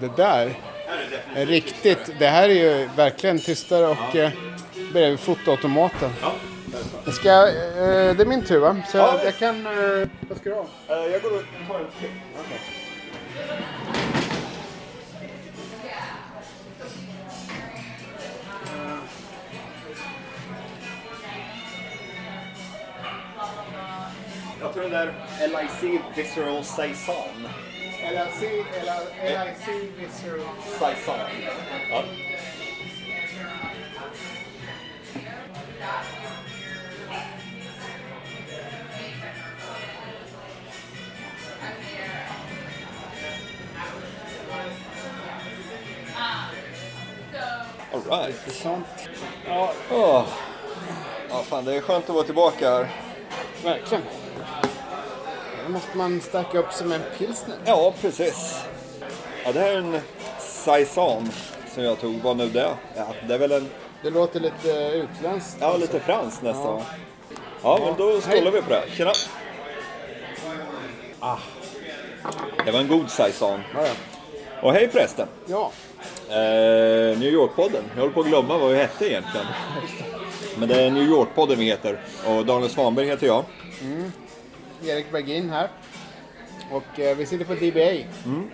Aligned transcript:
Det 0.00 0.16
där 0.16 0.54
är 1.34 1.46
riktigt. 1.46 2.18
Det 2.18 2.26
här 2.26 2.48
är 2.48 2.54
ju 2.54 2.88
verkligen 2.96 3.38
tystare 3.38 3.86
och 3.86 4.16
eh, 4.16 4.30
bredvid 4.92 5.20
fotoautomaten. 5.20 6.10
Jag 7.04 7.14
ska, 7.14 7.28
eh, 7.48 8.16
det 8.16 8.22
är 8.22 8.26
min 8.26 8.44
tur 8.44 8.58
va? 8.58 8.76
Så 8.88 8.98
Ja, 8.98 9.20
jag 9.24 9.36
kan... 9.36 9.66
Eh, 9.66 10.08
vad 10.28 10.38
ska 10.38 10.50
du 10.50 10.54
ha? 10.54 10.66
Eh, 10.88 11.12
Jag 11.12 11.22
går 11.22 11.30
och 11.36 11.42
tar 11.68 11.78
en 11.78 11.86
till. 12.00 12.10
Tror 24.76 24.90
den 24.90 24.92
där 24.92 25.14
LIC 25.48 26.00
Visceral 26.16 26.64
Saison. 26.64 27.48
LIC, 28.02 28.40
LIC 28.40 29.68
Visceral. 29.98 30.40
Saison. 30.78 31.20
Ja. 31.90 32.02
All 47.92 48.20
right. 48.20 48.52
Sånt. 48.52 48.86
Ja. 49.46 49.72
Åh. 49.90 50.24
ja, 51.28 51.42
fan 51.42 51.64
det 51.64 51.76
är 51.76 51.80
skönt 51.80 52.08
att 52.08 52.14
vara 52.14 52.24
tillbaka 52.24 52.70
här. 52.70 52.88
Verkligen. 53.64 54.25
Måste 55.76 55.96
man 55.96 56.20
stärka 56.20 56.58
upp 56.58 56.84
med 56.84 57.00
en 57.00 57.18
pilsner. 57.18 57.56
Ja, 57.64 57.94
precis. 58.00 58.64
Ja, 59.44 59.52
det 59.52 59.60
här 59.60 59.70
är 59.70 59.76
en 59.76 60.00
Saison 60.38 61.28
som 61.74 61.82
jag 61.82 62.00
tog. 62.00 62.14
Vad 62.22 62.36
nu 62.36 62.48
det 62.48 62.76
Ja, 62.96 63.06
det 63.28 63.34
är 63.34 63.38
väl 63.38 63.52
en, 63.52 63.68
Det 64.02 64.10
låter 64.10 64.40
lite 64.40 64.68
utländskt. 64.94 65.56
ja 65.60 65.76
lite 65.76 66.00
franskt 66.00 66.42
nästan. 66.42 66.80
Ja, 67.62 67.78
men 67.84 67.94
då 67.98 68.20
skålar 68.20 68.50
vi 68.50 68.62
på 68.62 68.70
det. 68.70 68.82
Tjena! 68.96 69.12
Ah. 71.20 71.36
Det 72.64 72.70
var 72.70 72.80
en 72.80 72.88
god 72.88 73.10
Saison. 73.10 73.60
Ja, 73.74 73.80
ja. 73.82 73.92
Och 74.62 74.72
hej 74.72 74.88
förresten! 74.88 75.28
ja. 75.46 75.72
Eh, 76.28 77.18
New 77.18 77.32
York-podden. 77.32 77.82
Jag 77.94 78.00
håller 78.00 78.14
på 78.14 78.20
att 78.20 78.26
glömma 78.26 78.58
vad 78.58 78.70
vi 78.70 78.76
hette 78.78 79.10
egentligen. 79.10 79.46
Men 80.58 80.68
det 80.68 80.82
är 80.82 80.90
New 80.90 81.08
York-podden 81.08 81.56
vi 81.56 81.64
heter. 81.64 82.00
Och 82.26 82.46
Daniel 82.46 82.70
Svanberg 82.70 83.06
heter 83.06 83.26
jag. 83.26 83.44
Erik 84.84 85.12
Bergin 85.12 85.50
här. 85.50 85.68
Och 86.72 87.00
eh, 87.00 87.16
vi 87.16 87.26
sitter 87.26 87.44
på 87.44 87.54
DBA. 87.54 88.06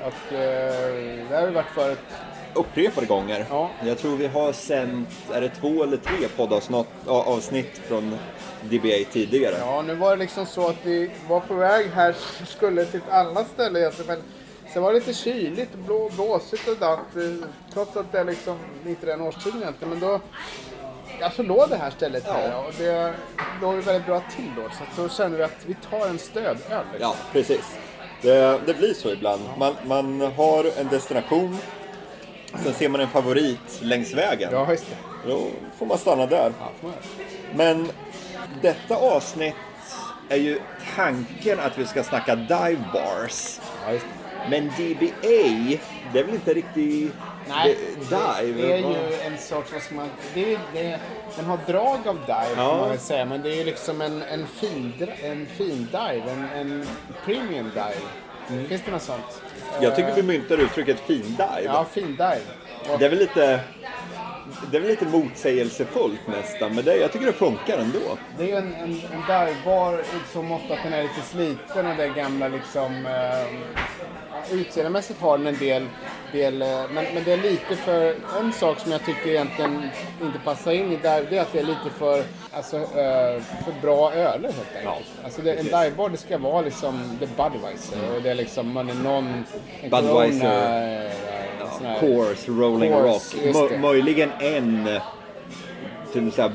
Och 0.07 0.33
eh, 0.33 1.29
där 1.31 1.41
har 1.41 1.47
vi 1.47 1.53
varit 1.55 1.67
förut. 1.75 1.99
Upprepade 2.55 3.07
gånger. 3.07 3.47
Ja. 3.51 3.71
Jag 3.85 3.99
tror 3.99 4.17
vi 4.17 4.27
har 4.27 4.53
sänt, 4.53 5.09
är 5.33 5.41
det 5.41 5.49
två 5.49 5.83
eller 5.83 5.97
tre 5.97 6.29
poddavsnitt 6.37 6.87
avsnitt 7.07 7.79
från 7.89 8.19
DBA 8.63 9.05
tidigare? 9.13 9.57
Ja, 9.61 9.83
nu 9.83 9.95
var 9.95 10.11
det 10.11 10.17
liksom 10.23 10.47
så 10.47 10.69
att 10.69 10.77
vi 10.87 11.11
var 11.29 11.41
på 11.41 11.55
väg 11.55 11.87
här, 11.95 12.15
skulle 12.47 12.85
till 12.85 13.01
ett 13.01 13.13
annat 13.13 13.47
ställe 13.55 13.79
egentligen. 13.81 14.07
Men 14.09 14.23
sen 14.73 14.83
var 14.83 14.93
det 14.93 14.99
lite 14.99 15.15
kyligt 15.15 15.75
blå, 15.75 16.11
blåsigt 16.15 16.69
och 16.69 16.77
dant. 16.77 17.17
eh, 17.17 17.49
Trots 17.73 17.97
att 17.97 18.13
det 18.13 18.19
är 18.19 18.25
liksom 18.25 18.59
inte 18.87 19.07
den 19.07 19.21
årstiden 19.21 19.63
egentligen. 19.63 19.91
Men 19.91 20.01
då, 20.01 20.21
ja, 21.21 21.31
så 21.31 21.43
låg 21.43 21.69
det 21.69 21.77
här 21.77 21.91
stället 21.91 22.25
här 22.25 22.57
och 22.67 22.73
det 22.79 23.15
låg 23.61 23.75
väldigt 23.75 24.07
bra 24.07 24.23
till 24.37 24.51
då. 24.57 24.63
Så 24.63 25.03
då 25.03 25.09
kände 25.09 25.37
vi 25.37 25.43
att 25.43 25.65
vi 25.67 25.75
tar 25.91 26.09
en 26.09 26.19
stödöl. 26.19 26.57
Liksom. 26.57 26.85
Ja, 27.01 27.15
precis. 27.33 27.79
Det, 28.23 28.61
det 28.67 28.75
blir 28.75 28.95
så 28.95 29.11
ibland. 29.11 29.43
Man, 29.59 29.75
man 29.87 30.21
har 30.21 30.81
en 30.81 30.89
destination, 30.89 31.59
sen 32.65 32.75
ser 32.75 32.89
man 32.89 33.01
en 33.01 33.09
favorit 33.09 33.81
längs 33.81 34.15
vägen. 34.15 34.49
Ja, 34.53 34.71
just 34.71 34.87
det. 34.91 35.29
Då 35.31 35.47
får 35.79 35.87
man 35.87 35.99
stanna 35.99 36.27
där. 36.27 36.53
Ja. 36.61 36.91
Men 37.55 37.89
detta 38.63 38.97
avsnitt 38.97 39.55
är 40.29 40.37
ju 40.37 40.61
tanken 40.97 41.61
att 41.61 41.79
vi 41.79 41.87
ska 41.87 42.03
snacka 42.03 42.37
dive 42.37 42.85
bars. 42.93 43.61
Ja. 43.87 43.99
Men 44.51 44.67
DBA, 44.67 45.79
det 46.13 46.19
är 46.19 46.25
väl 46.25 46.35
inte 46.35 46.55
riktigt 46.55 47.13
Nej, 47.49 47.77
dive? 47.99 48.63
det 48.67 48.73
är 48.73 48.79
ju 48.79 49.15
en 49.27 49.39
sorts, 49.39 49.73
vad 49.73 49.83
ska 49.83 49.95
man, 49.95 50.09
det 50.35 50.55
är, 50.55 50.59
det, 50.75 50.99
den 51.37 51.45
har 51.45 51.59
drag 51.67 51.99
av 52.09 52.15
dive 52.27 52.55
Ja. 52.57 52.71
får 52.71 52.77
man 52.79 52.89
väl 52.89 52.99
säga, 52.99 53.25
men 53.25 53.43
det 53.43 53.51
är 53.51 53.57
ju 53.57 53.65
liksom 53.65 54.01
en, 54.01 54.23
en, 54.23 54.47
fin, 54.47 54.93
en 55.23 55.47
fin 55.47 55.89
dive, 55.91 56.23
en, 56.31 56.49
en 56.55 56.87
premium 57.25 57.71
dive. 57.75 58.67
Finns 58.69 58.83
det 58.85 58.91
något 58.91 59.03
sånt? 59.03 59.43
Jag 59.81 59.97
tycker 59.97 60.09
Eh, 60.09 60.15
vi 60.15 60.23
myntar 60.23 60.59
uttrycket 60.59 61.01
fin 61.01 61.23
dive. 61.23 61.63
Ja, 61.65 61.85
fin 61.93 62.07
dive. 62.11 62.41
Och, 62.93 62.99
Det 62.99 63.05
är 63.05 63.11
väl 63.11 63.19
lite... 63.19 63.61
Det 64.71 64.77
är 64.77 64.81
väl 64.81 64.91
lite 64.91 65.05
motsägelsefullt 65.07 66.21
nästan, 66.27 66.75
men 66.75 66.85
det, 66.85 66.97
jag 66.97 67.13
tycker 67.13 67.27
det 67.27 67.33
funkar 67.33 67.79
ändå. 67.79 67.99
det 68.39 68.45
är 68.45 68.49
ju 68.49 68.55
en, 68.57 68.75
en, 68.75 68.83
en 69.13 69.23
divebar 69.47 69.99
i 70.01 70.33
så 70.33 70.43
mått 70.43 70.63
att 70.71 70.79
den 70.83 70.93
är 70.93 71.03
lite 71.03 71.21
sliten 71.31 71.87
och 71.87 71.97
det 71.97 72.09
gamla 72.09 72.49
liksom... 72.49 73.07
Eh, 73.07 73.47
utseendemässigt 74.51 75.21
har 75.21 75.39
den 75.39 75.47
en 75.47 75.59
del, 75.59 75.87
del 76.33 76.63
eh, 76.63 76.69
men, 76.69 77.05
men 77.15 77.25
det 77.25 77.33
är 77.33 77.37
lite 77.37 77.77
för... 77.77 78.15
En 78.41 78.53
sak 78.53 78.79
som 78.79 78.93
jag 78.93 79.05
tycker 79.05 79.31
egentligen 79.31 79.89
inte 80.23 80.39
passar 80.45 80.73
in 80.73 80.93
i 80.93 80.97
dive, 80.97 81.27
det 81.31 81.37
är 81.37 81.43
att 81.43 81.53
det 81.53 81.59
är 81.59 81.65
lite 81.65 81.91
för, 81.99 82.25
alltså, 82.53 82.77
eh, 82.77 83.43
för 83.65 83.81
bra 83.83 84.13
öler 84.13 84.53
helt 84.53 84.77
enkelt. 84.77 85.07
alltså 85.25 85.43
det, 85.43 85.53
en 85.53 85.65
divebar 85.65 86.09
det 86.09 86.17
ska 86.17 86.39
vara 86.39 86.61
liksom 86.61 87.19
the 87.21 87.27
Budweiser 87.27 88.17
och 88.17 88.23
det 88.23 88.31
är 88.31 88.35
liksom, 88.35 88.73
man 88.73 88.91
är 88.91 88.95
någon... 88.95 89.45
En 89.83 89.91
Budweiser. 89.91 90.41
Corona, 91.81 91.95
eh, 91.95 92.01
Course, 92.01 92.51
Rolling 92.51 92.93
Course, 92.93 93.37
Rock. 93.53 93.71
det. 93.71 93.79
möjligen 93.79 94.31
en... 94.41 94.89
Typ 96.13 96.35
så 96.35 96.43
här, 96.43 96.53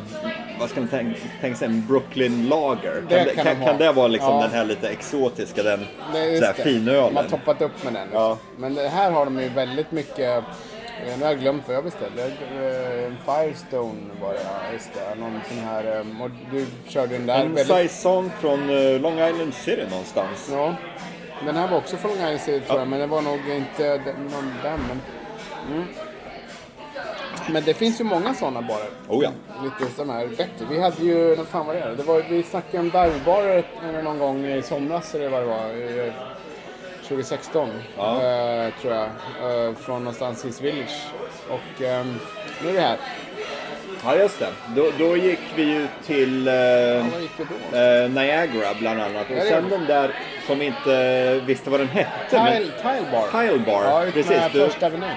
vad 0.60 0.70
ska 0.70 0.80
man 0.80 0.90
tänka, 0.90 1.20
tänka 1.42 1.58
sig? 1.58 1.68
En 1.68 1.88
Brooklyn 1.88 2.48
Lager. 2.50 2.94
Kan 2.94 3.08
Det 3.10 3.36
kan 3.36 3.46
kan, 3.46 3.60
de 3.60 3.66
kan 3.66 3.78
det 3.78 3.92
vara 3.92 4.08
liksom 4.08 4.34
Ja. 4.36 4.42
den 4.42 4.52
här 4.52 4.66
lite 4.66 4.88
exotiska, 4.90 5.64
den 5.64 5.86
Nej, 6.14 6.54
finölen? 6.54 7.14
De 7.14 7.16
har 7.16 7.24
toppat 7.24 7.62
upp 7.62 7.84
med 7.84 7.94
den. 7.94 8.08
Ja. 8.14 8.38
Men 8.58 8.76
det 8.76 8.90
här 8.90 9.12
har 9.12 9.26
de 9.26 9.40
ju 9.42 9.50
väldigt 9.50 9.92
mycket... 9.92 10.38
eh, 10.38 10.44
Nu 11.18 11.24
har 11.24 11.32
jag 11.32 11.40
glömt 11.40 11.64
vad 11.68 11.76
jag 11.76 11.84
beställde. 11.84 12.24
Eh, 12.24 13.06
En 13.06 13.18
Firestone 13.26 14.00
var 14.22 14.34
det, 14.34 14.40
ja. 14.44 14.74
Just 14.74 14.94
det. 14.94 15.16
Någon 15.20 15.40
sån 15.50 15.58
här... 15.60 15.96
eh, 16.00 16.22
Och 16.24 16.30
du 16.52 16.66
körde 16.88 17.14
den 17.18 17.26
där. 17.26 17.36
En 17.36 17.42
väldigt- 17.42 17.68
saison 17.68 18.32
från 18.40 18.68
Long 19.02 19.20
Island 19.20 19.54
City 19.54 19.84
någonstans. 19.90 20.50
Ja. 20.52 20.76
Den 21.46 21.56
här 21.56 21.68
var 21.68 21.78
också 21.78 21.98
från 21.98 22.12
Long 22.12 22.20
Island 22.20 22.40
City 22.42 22.60
tror 22.68 22.80
jag, 22.80 22.88
men 22.88 23.00
det 23.00 23.08
var 23.08 23.22
nog 23.22 23.40
inte 23.50 24.02
någon 24.32 24.54
den. 24.64 24.80
Men, 24.88 25.02
mm. 25.76 25.88
Men 27.50 27.64
det 27.64 27.74
finns 27.74 28.00
ju 28.00 28.04
många 28.04 28.34
sådana 28.34 28.62
barer. 28.62 28.90
Oh 29.08 29.24
ja. 29.24 29.30
Lite 29.64 29.92
sådana 29.96 30.14
här 30.14 30.28
bättre. 30.28 30.66
Vi 30.70 30.82
hade 30.82 31.04
ju, 31.04 31.36
vad 31.36 31.48
fan 31.48 31.66
var 31.68 31.74
det? 31.74 31.96
det 31.98 32.04
var, 32.04 32.24
vi 32.30 32.44
snackade 32.44 32.80
om 32.80 32.86
divebarer 32.90 33.64
någon 34.04 34.20
gång 34.20 34.46
i 34.46 34.62
somras 34.62 35.16
eller 35.16 35.30
vad 35.30 35.42
det 35.42 35.46
var. 35.48 36.06
eh, 36.06 36.14
2016 37.08 37.70
Ja. 37.98 38.14
eh, 38.16 38.74
tror 38.82 38.94
jag. 38.94 39.04
eh, 39.68 39.74
från 39.76 40.00
någonstans 40.00 40.44
i 40.46 40.48
East 40.48 40.62
Village. 40.62 41.02
Och 41.50 41.82
ehm, 41.84 42.16
nu 42.64 42.70
är 42.70 42.74
det 42.74 42.82
här. 42.82 42.98
Ja, 44.04 44.16
just 44.16 44.40
det. 44.40 44.48
Då, 44.76 44.92
då 45.00 45.18
gick 45.18 45.40
vi 45.56 45.64
ju 45.64 45.88
till 46.06 46.48
eh, 46.48 46.54
Ja, 46.54 47.04
då? 47.72 47.78
eh, 47.78 48.10
Niagara 48.10 48.74
bland 48.80 49.02
annat. 49.02 49.26
Och 49.38 49.44
sen 49.48 49.70
den 49.70 49.86
där 49.86 50.16
som 50.48 50.60
vi 50.60 50.66
inte 50.66 51.42
visste 51.46 51.70
vad 51.70 51.80
den 51.80 51.88
hette. 51.90 52.10
Tile, 52.30 52.44
men- 52.44 52.64
tile 52.64 53.12
Bar. 53.12 53.42
Tile 53.42 53.60
Bar, 53.66 53.84
Ja, 53.84 54.12
precis. 54.14 54.42
Du- 54.54 54.68
första 54.70 54.86
avenyn. 54.86 55.10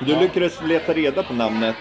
Du 0.00 0.16
lyckades 0.16 0.62
leta 0.62 0.92
reda 0.92 1.22
på 1.22 1.34
namnet 1.34 1.76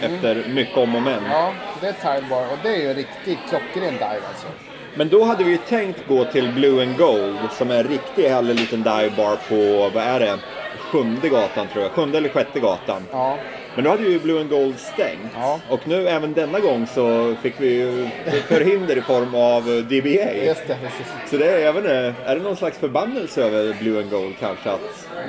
efter 0.00 0.44
mycket 0.48 0.76
om 0.76 0.94
och 0.94 1.02
men. 1.02 1.24
Ja, 1.30 1.52
det 1.80 1.86
är 1.86 1.92
Tile 1.92 2.26
Bar 2.30 2.42
och 2.42 2.58
det 2.62 2.68
är 2.68 2.76
ju 2.76 2.88
en 2.88 2.94
riktig 2.94 3.38
klockren 3.48 3.92
dive 3.92 4.20
alltså. 4.28 4.46
Men 4.94 5.08
då 5.08 5.24
hade 5.24 5.44
vi 5.44 5.50
ju 5.50 5.56
tänkt 5.56 6.08
gå 6.08 6.24
till 6.24 6.52
Blue 6.52 6.82
and 6.82 6.96
Gold 6.98 7.38
som 7.52 7.70
är 7.70 7.76
en 7.76 7.88
riktig 7.88 8.28
härlig 8.28 8.60
liten 8.60 8.82
divebar 8.82 9.36
på, 9.48 9.90
vad 9.94 10.04
är 10.04 10.20
det, 10.20 10.38
sjunde 10.78 11.28
gatan 11.28 11.66
tror 11.68 11.82
jag. 11.82 11.92
Sjunde 11.92 12.18
eller 12.18 12.28
sjätte 12.28 12.60
gatan. 12.60 13.02
Ja, 13.12 13.38
Men 13.76 13.84
då 13.84 13.90
hade 13.90 14.02
ju 14.02 14.18
Blue 14.18 14.40
and 14.40 14.50
Gold 14.50 14.78
stängt. 14.78 15.20
Ja. 15.34 15.60
Och 15.68 15.88
nu 15.88 16.08
även 16.08 16.32
denna 16.32 16.60
gång 16.60 16.86
så 16.94 17.34
fick 17.42 17.54
vi 17.58 17.74
ju 17.74 18.08
förhinder 18.48 18.96
i 18.98 19.00
form 19.00 19.34
av 19.34 19.68
eh, 19.68 19.82
DBA. 19.84 20.32
just 20.46 20.66
det. 20.68 20.76
Precis. 20.82 21.06
Så 21.30 21.36
det 21.36 21.50
är, 21.62 21.72
vet 21.72 21.84
inte, 21.84 22.14
är 22.24 22.36
det 22.36 22.42
någon 22.42 22.56
slags 22.56 22.78
förbannelse 22.78 23.42
över 23.42 23.76
Blue 23.80 23.98
and 24.02 24.10
Gold 24.10 24.34
kanske? 24.40 24.70
Att 24.70 24.80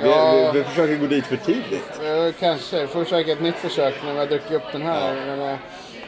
vi, 0.02 0.08
Ja. 0.08 0.50
vi, 0.52 0.58
vi 0.58 0.64
försöker 0.64 0.96
gå 0.96 1.06
dit 1.06 1.26
för 1.26 1.36
tidigt. 1.36 2.00
Eh, 2.04 2.34
kanske. 2.40 2.80
Vi 2.80 2.86
får 2.86 3.04
försöka 3.04 3.32
ett 3.32 3.40
nytt 3.42 3.54
försök 3.56 3.94
när 4.04 4.12
vi 4.12 4.18
har 4.18 4.26
druckit 4.26 4.52
upp 4.52 4.72
den 4.72 4.82
här. 4.82 5.14
Men, 5.26 5.50
eh, 5.50 5.56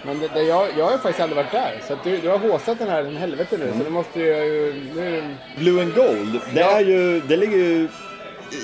men 0.02 0.18
det, 0.18 0.28
det, 0.34 0.42
jag, 0.42 0.66
jag 0.78 0.84
har 0.84 0.92
faktiskt 0.98 1.20
aldrig 1.20 1.36
varit 1.36 1.52
där. 1.52 1.72
Så 1.88 1.96
du, 2.04 2.16
du 2.18 2.28
har 2.28 2.38
håsat 2.38 2.78
den 2.78 2.88
här 2.88 3.04
som 3.04 3.16
helvete 3.16 3.56
nu. 3.58 3.72
Så 3.78 3.84
du 3.84 3.90
måste 3.90 4.20
ju... 4.20 4.74
Nu, 4.96 5.22
Blue 5.58 5.82
and 5.82 5.94
Gold, 5.94 6.40
det, 6.54 6.60
är 6.60 6.80
ju, 6.80 7.20
det 7.20 7.36
ligger 7.36 7.56
ju 7.56 7.88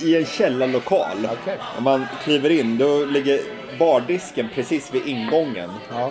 i 0.03 0.17
en 0.17 0.27
källarlokal. 0.27 1.29
Okej. 1.43 1.59
Om 1.79 1.85
man 1.85 2.07
kliver 2.25 2.51
in, 2.51 2.79
då 2.79 3.05
ligger 3.05 3.41
bardisken 3.79 4.49
precis 4.55 4.95
vid 4.95 5.07
ingången. 5.07 5.71
Ja. 5.93 6.11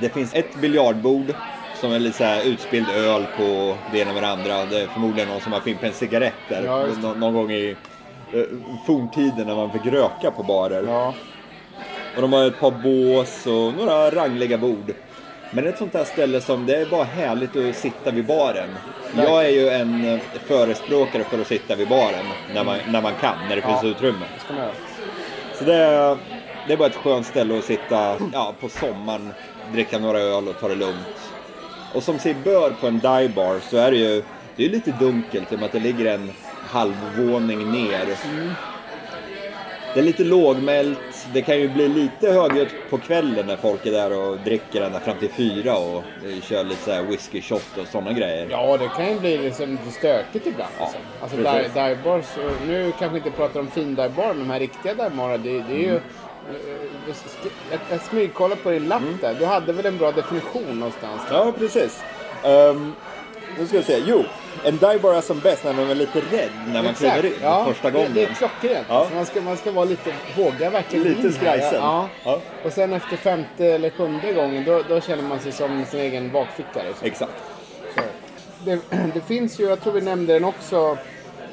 Det 0.00 0.08
finns 0.08 0.34
ett 0.34 0.56
biljardbord 0.60 1.34
som 1.80 1.92
är 1.92 1.98
lite 1.98 2.16
så 2.18 2.24
här 2.24 2.42
utspilld 2.44 2.86
öl 2.88 3.26
på 3.36 3.76
det 3.92 3.98
ena 3.98 4.12
med 4.12 4.22
det 4.22 4.28
andra. 4.28 4.64
Det 4.64 4.80
är 4.80 4.86
förmodligen 4.86 5.28
någon 5.28 5.40
som 5.40 5.52
har 5.52 5.60
fimpat 5.60 5.84
en 5.84 5.92
cigarett 5.92 6.34
där. 6.48 6.62
Ja. 6.64 6.86
Nå- 7.02 7.14
någon 7.14 7.34
gång 7.34 7.50
i 7.52 7.76
eh, 8.32 8.40
forntiden 8.86 9.46
när 9.46 9.54
man 9.54 9.70
fick 9.72 9.86
röka 9.86 10.30
på 10.30 10.42
barer. 10.42 10.84
Ja. 10.88 11.14
Och 12.16 12.22
de 12.22 12.32
har 12.32 12.44
ett 12.46 12.60
par 12.60 12.70
bås 12.70 13.46
och 13.46 13.74
några 13.74 14.10
rangliga 14.10 14.58
bord. 14.58 14.92
Men 15.50 15.66
ett 15.66 15.78
sånt 15.78 15.94
här 15.94 16.04
ställe 16.04 16.40
som 16.40 16.66
det 16.66 16.76
är 16.76 16.86
bara 16.86 17.04
härligt 17.04 17.56
att 17.56 17.76
sitta 17.76 18.10
vid 18.10 18.26
baren. 18.26 18.68
Jag 19.16 19.44
är 19.46 19.50
ju 19.50 19.68
en 19.68 20.04
eh, 20.14 20.20
förespråkare 20.46 21.24
för 21.24 21.40
att 21.40 21.46
sitta 21.46 21.74
vid 21.76 21.88
baren 21.88 22.26
när 22.54 22.64
man, 22.64 22.76
när 22.88 23.02
man 23.02 23.12
kan, 23.20 23.34
när 23.48 23.56
det 23.56 23.62
finns 23.62 23.82
Ja. 23.82 23.88
utrymme. 23.88 24.26
Det. 24.48 24.70
Så 25.58 25.64
det 25.64 26.18
det 26.66 26.72
är 26.72 26.76
bara 26.76 26.88
ett 26.88 26.94
skönt 26.94 27.26
ställe 27.26 27.58
att 27.58 27.64
sitta 27.64 28.16
ja, 28.32 28.54
på 28.60 28.68
sommaren, 28.68 29.32
dricka 29.72 29.98
några 29.98 30.18
öl 30.18 30.48
och 30.48 30.60
ta 30.60 30.68
det 30.68 30.74
lugnt. 30.74 31.32
Och 31.94 32.02
som 32.02 32.18
sig 32.18 32.34
bör 32.34 32.70
på 32.70 32.86
en 32.86 32.98
dive 32.98 33.28
bar 33.28 33.60
så 33.70 33.76
är 33.76 33.90
det 33.90 33.96
ju 33.96 34.22
det 34.56 34.64
är 34.64 34.68
lite 34.68 34.90
dunkelt 34.90 35.52
i 35.52 35.54
och 35.54 35.58
med 35.58 35.66
att 35.66 35.72
det 35.72 35.80
ligger 35.80 36.14
en 36.14 36.30
halvvåning 36.66 37.72
ner. 37.72 38.06
Det 39.94 40.00
är 40.00 40.04
lite 40.04 40.24
lågmält. 40.24 40.98
Det 41.32 41.42
kan 41.42 41.58
ju 41.58 41.68
bli 41.68 41.88
lite 41.88 42.30
högljutt 42.32 42.74
på 42.90 42.98
kvällen 42.98 43.46
när 43.46 43.56
folk 43.56 43.86
är 43.86 43.90
där 43.90 44.12
och 44.18 44.38
dricker 44.38 44.82
ända 44.82 45.00
fram 45.00 45.16
till 45.18 45.30
fyra 45.30 45.76
och 45.76 45.96
eh, 45.96 46.40
kör 46.42 46.64
lite 46.64 46.82
så 46.82 46.90
här 46.92 47.02
whisky 47.02 47.42
shot 47.42 47.78
och 47.80 47.86
sådana 47.88 48.12
grejer. 48.12 48.46
Ja, 48.50 48.76
det 48.76 48.88
kan 48.88 49.08
ju 49.12 49.20
bli 49.20 49.38
liksom 49.38 49.70
lite 49.70 49.90
stökigt 49.90 50.46
ibland. 50.46 50.70
Ja, 50.78 50.84
alltså. 50.84 50.98
Alltså 51.20 51.36
precis. 51.36 51.74
di- 51.74 51.80
divebars, 51.80 52.36
och 52.36 52.66
nu 52.68 52.92
kanske 52.98 53.08
vi 53.08 53.16
inte 53.26 53.30
pratar 53.30 53.60
om 53.60 53.70
fin 53.70 53.94
divebar, 53.94 54.26
men 54.34 54.38
de 54.38 54.50
här 54.50 54.60
riktiga 54.60 54.94
divebarerna, 54.94 55.36
det, 55.36 55.50
det 55.68 55.74
är 55.74 55.78
ju... 55.78 55.94
eh, 55.96 56.00
Jag, 57.70 57.80
jag 57.90 58.00
smygkollade 58.00 58.60
på 58.62 58.70
din 58.70 58.88
lapp 58.88 59.02
Mm. 59.02 59.18
där. 59.20 59.34
Du 59.38 59.44
hade 59.46 59.72
väl 59.72 59.86
en 59.86 59.98
bra 59.98 60.12
definition 60.12 60.78
någonstans? 60.78 61.22
Ja, 61.30 61.52
precis. 61.58 62.02
Um, 62.44 62.94
nu 63.58 63.66
ska 63.66 63.76
vi 63.78 63.84
se. 63.84 64.02
Jo, 64.06 64.24
en 64.64 64.76
dive 64.76 65.08
är 65.16 65.20
som 65.20 65.40
bäst 65.40 65.64
när 65.64 65.72
man 65.72 65.90
är 65.90 65.94
lite 65.94 66.18
rädd 66.18 66.50
när 66.66 66.82
man 66.82 66.94
kliver 66.94 67.24
in 67.26 67.32
första 67.66 67.90
gången. 67.90 68.14
Det, 68.14 68.20
det 68.20 68.26
är 68.26 68.34
klockrent. 68.34 68.86
Ja. 68.88 68.94
Alltså 68.98 69.14
man, 69.14 69.26
ska, 69.26 69.40
man 69.40 69.56
ska 69.56 69.70
vara 69.72 69.84
lite, 69.84 70.12
våga 70.36 70.70
verkligen 70.70 71.04
Lite 71.04 71.26
in 71.26 71.32
skrajsen. 71.32 71.74
Ja. 71.80 72.08
Ja. 72.24 72.40
Och 72.64 72.72
sen 72.72 72.92
efter 72.92 73.16
femte 73.16 73.66
eller 73.66 73.90
sjunde 73.90 74.32
gången, 74.32 74.64
då, 74.64 74.82
då 74.88 75.00
känner 75.00 75.22
man 75.22 75.40
sig 75.40 75.52
som 75.52 75.84
sin 75.84 76.00
egen 76.00 76.32
bakficka. 76.32 76.82
Liksom. 76.88 77.06
Exakt. 77.06 77.32
Det, 78.64 78.78
det 79.14 79.20
finns 79.26 79.60
ju, 79.60 79.64
jag 79.64 79.80
tror 79.82 79.92
vi 79.92 80.00
nämnde 80.00 80.32
den 80.32 80.44
också, 80.44 80.98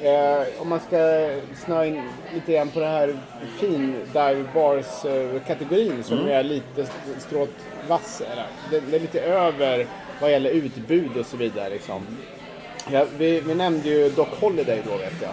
eh, 0.02 0.42
om 0.58 0.68
man 0.68 0.80
ska 0.80 1.30
snöa 1.66 1.86
in 1.86 2.02
lite 2.34 2.52
grann 2.52 2.68
på 2.68 2.80
den 2.80 2.90
här 2.90 3.16
fin 3.60 3.94
dive 4.12 4.44
bars 4.54 5.04
eh, 5.04 5.40
kategorin 5.46 6.02
som 6.04 6.18
Mm. 6.18 6.30
är 6.30 6.42
lite 6.42 6.86
stråt 7.18 7.50
vass. 7.88 8.22
Eller, 8.32 8.46
det, 8.70 8.90
det 8.90 8.96
är 8.96 9.00
lite 9.00 9.20
över 9.20 9.86
vad 10.20 10.30
gäller 10.30 10.50
utbud 10.50 11.16
och 11.16 11.26
så 11.26 11.36
vidare. 11.36 11.70
Liksom. 11.70 12.06
Ja, 12.92 13.04
vi, 13.18 13.40
vi 13.40 13.54
nämnde 13.54 13.88
ju 13.88 14.10
Doc 14.10 14.28
Holiday 14.40 14.82
då 14.86 14.96
vet 14.96 15.22
jag. 15.22 15.32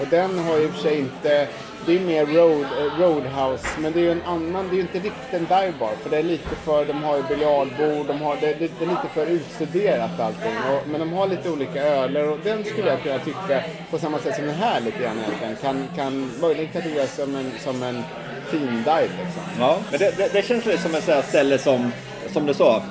Och 0.00 0.06
den 0.10 0.38
har 0.38 0.56
ju 0.56 0.64
i 0.64 0.66
och 0.66 0.70
för 0.70 0.80
sig 0.82 0.98
inte, 0.98 1.48
det 1.86 1.92
är 1.92 1.98
ju 1.98 2.06
mer 2.06 2.26
road, 2.26 2.66
eh, 2.78 3.00
roadhouse, 3.00 3.66
men 3.78 3.92
det 3.92 4.00
är 4.00 4.02
ju 4.02 4.12
en 4.12 4.22
annan, 4.22 4.68
det 4.68 4.74
är 4.74 4.76
ju 4.76 4.80
inte 4.80 4.98
riktigt 4.98 5.32
en 5.32 5.44
divebar. 5.44 5.90
För 6.02 6.10
det 6.10 6.16
är 6.16 6.22
lite 6.22 6.56
för, 6.64 6.84
de 6.84 7.02
har 7.02 7.16
ju 7.16 7.22
biljardbord, 7.22 8.06
de 8.06 8.20
har, 8.22 8.36
det, 8.40 8.46
det, 8.46 8.70
det 8.78 8.84
är 8.84 8.88
lite 8.88 9.08
för 9.14 9.26
utstuderat 9.26 10.20
allting. 10.20 10.52
Och, 10.72 10.88
men 10.88 11.00
de 11.00 11.12
har 11.12 11.26
lite 11.26 11.50
olika 11.50 11.82
öler 11.82 12.30
och 12.30 12.38
den 12.44 12.64
skulle 12.64 12.88
jag 12.88 13.02
kunna 13.02 13.18
tycka, 13.18 13.62
på 13.90 13.98
samma 13.98 14.18
sätt 14.18 14.36
som 14.36 14.46
den 14.46 14.54
här 14.54 14.80
lite 14.80 15.02
grann 15.02 15.16
egentligen, 15.18 15.56
kan, 15.56 15.84
kan 15.96 16.30
möjligen 16.40 16.72
kategoriseras 16.72 17.16
som 17.16 17.34
en, 17.34 17.52
som 17.58 17.82
en 17.82 18.02
fin 18.50 18.82
dive 18.84 19.10
liksom. 19.24 19.42
Ja, 19.58 19.78
men 19.90 19.98
det, 19.98 20.16
det, 20.16 20.32
det 20.32 20.42
känns 20.42 20.66
lite 20.66 20.82
som 20.82 20.94
ett 20.94 21.28
ställe 21.28 21.58
som, 21.58 21.92
som 22.32 22.46
du 22.46 22.54
sa, 22.54 22.82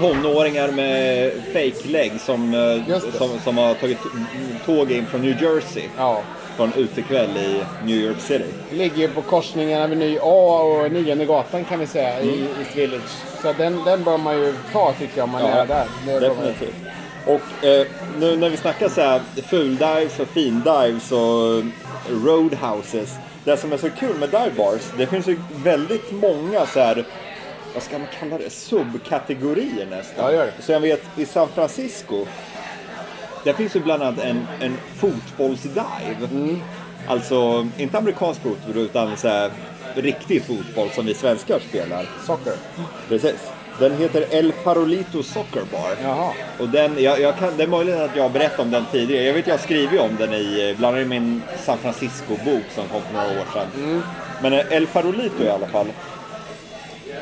tonåringar 0.00 0.68
med 0.68 1.32
fake 1.52 1.88
leg 1.88 2.12
som, 2.20 2.54
eh, 2.54 2.98
som, 3.18 3.28
som 3.44 3.58
har 3.58 3.74
tagit 3.74 3.98
tåg 4.66 4.90
in 4.92 5.06
från 5.06 5.20
New 5.22 5.42
Jersey 5.42 5.82
Ja. 5.98 6.22
på 6.56 6.62
en 6.62 6.72
utekväll 6.76 7.36
i 7.36 7.60
New 7.84 7.96
York 7.96 8.20
City. 8.20 8.44
Ligger 8.72 9.08
på 9.08 9.22
korsningen 9.22 9.82
över 9.82 9.96
Ny 9.96 10.18
A 10.22 10.60
och 10.62 10.92
Nionde 10.92 11.24
gatan 11.24 11.64
kan 11.64 11.78
vi 11.78 11.86
säga 11.86 12.20
i 12.20 12.44
East 12.58 12.76
Village. 12.76 13.10
Så 13.42 13.52
den, 13.52 13.84
den 13.84 14.04
bör 14.04 14.18
man 14.18 14.38
ju 14.38 14.54
ta 14.72 14.92
tycker 14.98 15.18
jag 15.18 15.24
om 15.24 15.30
man 15.30 15.42
är 15.42 15.66
där. 15.66 15.84
Det 16.06 16.20
definitivt. 16.20 16.74
Och 17.26 17.64
eh, 17.64 17.86
nu 18.18 18.36
när 18.36 18.50
vi 18.50 18.56
snackar 18.56 18.88
så 18.88 19.00
här 19.00 19.20
fuldives 19.50 20.20
och 20.20 20.28
findives 20.28 21.12
och 21.12 21.62
roadhouses. 22.24 23.14
Det 23.44 23.56
som 23.56 23.72
är 23.72 23.76
så 23.76 23.90
kul 23.90 24.14
med 24.20 24.28
dive 24.28 24.50
bars, 24.56 24.80
det 24.98 25.06
finns 25.06 25.26
ju 25.28 25.38
väldigt 25.64 26.12
många 26.12 26.66
så 26.66 26.80
här, 26.80 27.04
vad 27.74 27.82
ska 27.82 27.98
man 27.98 28.08
kalla 28.20 28.38
det, 28.38 28.50
subkategorier 28.50 29.86
nästan. 29.86 30.34
Ja. 30.34 30.46
Så 30.60 30.72
jag 30.72 30.80
vet 30.80 31.02
i 31.16 31.26
San 31.26 31.48
Francisco, 31.48 32.26
där 33.44 33.52
finns 33.52 33.76
ju 33.76 33.80
bland 33.80 34.02
annat 34.02 34.24
en, 34.24 34.46
en 34.60 34.76
fotbollsdive. 34.96 36.28
Mm. 36.30 36.60
Alltså 37.06 37.68
inte 37.76 37.98
amerikansk 37.98 38.40
fotboll 38.40 38.76
utan 38.76 39.16
så 39.16 39.28
här, 39.28 39.50
riktig 39.94 40.42
fotboll 40.42 40.90
som 40.90 41.06
vi 41.06 41.14
svenskar 41.14 41.58
spelar. 41.68 42.06
Soccer. 42.26 42.54
Precis. 43.08 43.50
Den 43.78 43.98
heter 43.98 44.26
El 44.30 44.52
Farolito 44.52 45.22
Soccer 45.22 45.62
Bar. 45.72 45.96
Jaha. 46.02 46.32
Och 46.58 46.68
den, 46.68 47.02
jag, 47.02 47.20
jag 47.20 47.38
kan, 47.38 47.56
det 47.56 47.62
är 47.62 47.66
möjligt 47.66 47.94
att 47.94 48.16
jag 48.16 48.22
har 48.22 48.30
berättat 48.30 48.60
om 48.60 48.70
den 48.70 48.84
tidigare. 48.92 49.24
Jag 49.24 49.34
vet 49.34 49.46
jag 49.46 49.54
har 49.54 49.58
skrivit 49.58 50.00
om 50.00 50.16
den 50.18 50.32
i, 50.34 50.74
bland 50.78 50.96
annat 50.96 51.06
i 51.06 51.08
min 51.08 51.42
San 51.64 51.78
Francisco-bok 51.78 52.62
som 52.74 52.88
kom 52.88 53.02
för 53.02 53.12
några 53.12 53.26
år 53.26 53.46
sedan. 53.52 54.02
Men 54.42 54.52
eh, 54.52 54.72
El 54.72 54.86
Farolito 54.86 55.44
i 55.44 55.48
alla 55.48 55.66
fall. 55.66 55.86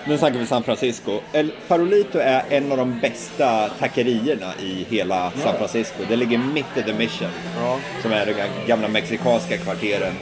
Nu 0.06 0.18
snackar 0.18 0.38
vi 0.38 0.46
San 0.46 0.62
Francisco. 0.62 1.20
El 1.32 1.52
Farolito 1.66 2.18
är 2.18 2.42
en 2.50 2.72
av 2.72 2.78
de 2.78 3.00
bästa 3.00 3.68
tackerierna 3.68 4.52
i 4.62 4.86
hela 4.90 5.30
San 5.30 5.56
Francisco. 5.58 6.02
Det 6.08 6.16
ligger 6.16 6.38
mitt 6.38 6.76
i 6.76 6.82
The 6.82 6.92
Mission. 6.92 7.30
Ja. 7.60 7.78
Som 8.02 8.12
är 8.12 8.26
de 8.26 8.34
gamla 8.66 8.88
mexikanska 8.88 9.56
kvarteren. 9.56 10.12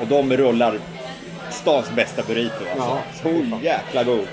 Och 0.00 0.06
de 0.06 0.36
rullar 0.36 0.78
stans 1.50 1.90
bästa 1.90 2.22
burrito 2.22 2.64
alltså. 2.72 2.98
Så 3.22 3.58
jäkla 3.62 4.04
god. 4.04 4.26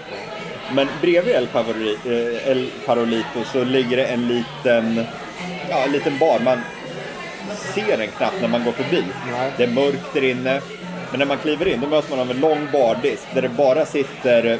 Men 0.76 0.88
bredvid 1.02 1.36
El, 1.36 1.48
Favori, 1.48 1.98
eh, 2.06 2.52
El 2.52 2.70
Farolito 2.86 3.44
så 3.52 3.64
ligger 3.64 3.98
det 3.98 4.06
en 4.06 4.28
liten, 4.28 5.06
ja, 5.70 5.84
en 5.86 5.92
liten 5.92 6.18
bar. 6.18 6.40
Man 6.40 6.58
ser 7.74 7.98
den 7.98 8.08
knappt 8.08 8.42
när 8.42 8.48
man 8.48 8.64
går 8.64 8.72
förbi. 8.72 9.04
Nej. 9.32 9.52
Det 9.58 9.64
är 9.64 9.68
mörkt 9.68 10.14
där 10.14 10.24
inne. 10.24 10.62
Men 11.13 11.19
när 11.19 11.25
man 11.25 11.38
kliver 11.38 11.68
in 11.68 11.81
då 11.81 11.88
möts 11.88 12.09
man 12.09 12.19
av 12.19 12.31
en 12.31 12.40
lång 12.40 12.68
bardisk 12.71 13.23
där 13.33 13.42
det 13.42 13.49
bara 13.49 13.85
sitter 13.85 14.45
eh, 14.45 14.59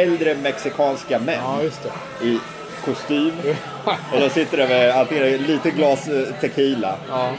äldre 0.00 0.34
mexikanska 0.34 1.18
män 1.18 1.40
Ja, 1.42 1.62
i 2.26 2.38
kostym. 2.84 3.32
Och 4.12 4.20
då 4.20 4.28
sitter 4.28 4.56
det 4.56 4.68
med 4.68 4.96
antingen 4.96 5.36
lite 5.36 5.70
glas 5.70 6.08
eh, 6.08 6.34
tequila. 6.40 6.96
Ja. 7.08 7.30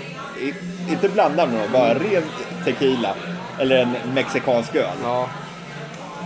I, 0.42 0.53
inte 0.92 1.10
blandad 1.10 1.50
med 1.50 1.62
något, 1.62 1.72
bara 1.72 1.94
ren 1.94 2.24
tequila. 2.65 3.15
Eller 3.60 3.77
en 3.77 4.13
mexikansk 4.13 4.75
öl. 4.75 4.98
Ja. 5.03 5.30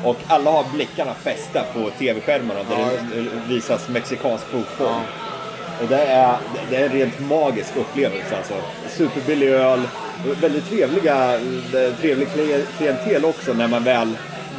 Och 0.03 0.17
alla 0.27 0.51
har 0.51 0.65
blickarna 0.73 1.13
fästa 1.13 1.63
på 1.73 1.89
tv-skärmarna 1.89 2.59
där 2.69 2.85
det 3.15 3.53
visas 3.53 3.89
mexikansk 3.89 4.45
fotboll. 4.45 5.01
Och 5.81 5.87
det 5.87 6.01
är, 6.01 6.37
det 6.69 6.75
är 6.75 6.85
en 6.85 6.91
rent 6.91 7.19
magisk 7.19 7.75
upplevelse 7.75 8.37
alltså. 8.37 8.53
Superbillig 8.89 9.49
öl, 9.49 9.81
väldigt 10.41 10.69
trevliga, 10.69 11.33
eh, 11.35 11.93
trevlig 12.01 12.27
kli- 12.27 12.65
klientel 12.77 13.25
också 13.25 13.53
när 13.53 13.67
man 13.67 13.83
väl 13.83 14.07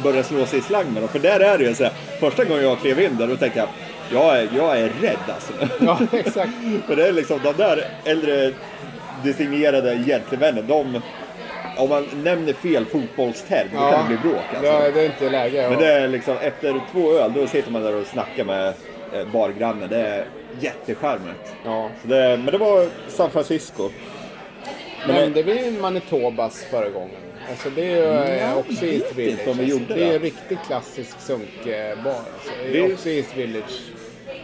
börjar 0.03 0.23
slå 0.23 0.45
sig 0.45 0.59
i 0.59 0.61
slang 0.61 0.85
med 0.93 1.01
dem. 1.01 1.09
För 1.09 1.19
där 1.19 1.39
är 1.39 1.57
det 1.57 1.63
ju 1.63 1.75
så 1.75 1.83
här, 1.83 1.93
första 2.19 2.43
gången 2.43 2.63
jag 2.63 2.79
klev 2.79 2.99
in 3.01 3.17
där 3.17 3.27
då 3.27 3.35
tänkte 3.35 3.59
jag, 3.59 3.67
jag 4.11 4.37
är, 4.37 4.49
jag 4.57 4.79
är 4.79 4.91
rädd 5.01 5.17
alltså. 5.33 5.53
ja, 5.79 5.99
exakt. 6.17 6.51
För 6.87 6.95
det 6.95 7.07
är 7.07 7.11
liksom 7.11 7.39
de 7.43 7.53
där 7.57 7.87
äldre 8.05 8.51
designerade 9.23 10.03
gentlemännen, 10.07 10.67
de... 10.67 11.01
Om 11.77 11.89
man 11.89 12.07
nämner 12.23 12.53
fel 12.53 12.85
fotbollsterm, 12.85 13.67
då 13.73 13.79
kan 13.79 13.91
det 13.91 14.07
bli 14.07 14.17
bråk 14.29 14.43
alltså. 14.49 14.65
Ja, 14.65 14.91
det 14.93 15.01
är 15.01 15.05
inte 15.05 15.29
läge. 15.29 15.69
Men 15.69 15.79
det 15.79 15.93
är 15.93 16.07
liksom, 16.07 16.37
efter 16.41 16.81
två 16.91 17.11
öl, 17.13 17.33
då 17.35 17.47
sitter 17.47 17.71
man 17.71 17.81
där 17.83 17.95
och 17.95 18.07
snackar 18.07 18.43
med 18.43 18.67
eh, 19.13 19.27
bargrannen. 19.33 19.89
Det 19.89 19.97
är 19.97 20.25
jättecharmigt. 20.59 21.53
Ja. 21.65 21.89
Så 22.01 22.07
det, 22.07 22.37
men 22.37 22.45
det 22.45 22.57
var 22.57 22.87
San 23.07 23.29
Francisco. 23.31 23.89
Men 25.07 25.15
Nämnde 25.15 25.43
vi 25.43 25.71
Manitobas 25.71 26.63
förra 26.63 26.89
gången? 26.89 27.15
Alltså 27.49 27.69
det 27.69 27.81
är 27.93 27.95
ju 27.95 28.37
eh, 28.39 28.57
också 28.57 28.85
East 28.85 29.15
Village. 29.15 29.47
alltså. 29.47 29.63
gjorde 29.63 29.85
det 29.93 29.93
är 29.93 29.97
det. 30.09 30.15
en 30.15 30.19
riktigt 30.21 30.59
klassisk 30.67 31.19
sunkbar. 31.19 32.11
Alltså. 32.11 32.51
Det 32.71 32.77
är 32.79 32.93
också 32.93 33.09
East 33.09 33.37
Village. 33.37 33.79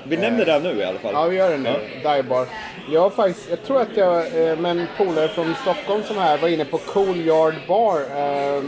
vi 0.07 0.17
nämner 0.17 0.45
det 0.45 0.59
nu 0.59 0.79
i 0.79 0.83
alla 0.83 0.99
fall. 0.99 1.11
Ja, 1.13 1.25
vi 1.25 1.35
gör 1.37 1.49
det 1.51 1.57
nu. 1.57 1.73
Dive 1.97 2.23
bar. 2.23 2.47
Jag, 2.91 3.13
faktiskt, 3.13 3.49
jag 3.49 3.63
tror 3.63 3.81
att 3.81 3.97
jag 3.97 4.17
eh, 4.49 4.57
med 4.59 4.71
en 4.71 4.85
polare 4.97 5.27
från 5.27 5.55
Stockholm 5.61 6.03
som 6.03 6.17
här 6.17 6.37
var 6.37 6.47
inne 6.49 6.65
på 6.65 6.77
Cool 6.77 7.17
Yard 7.17 7.53
Bar. 7.67 7.99
Eh, 7.99 8.61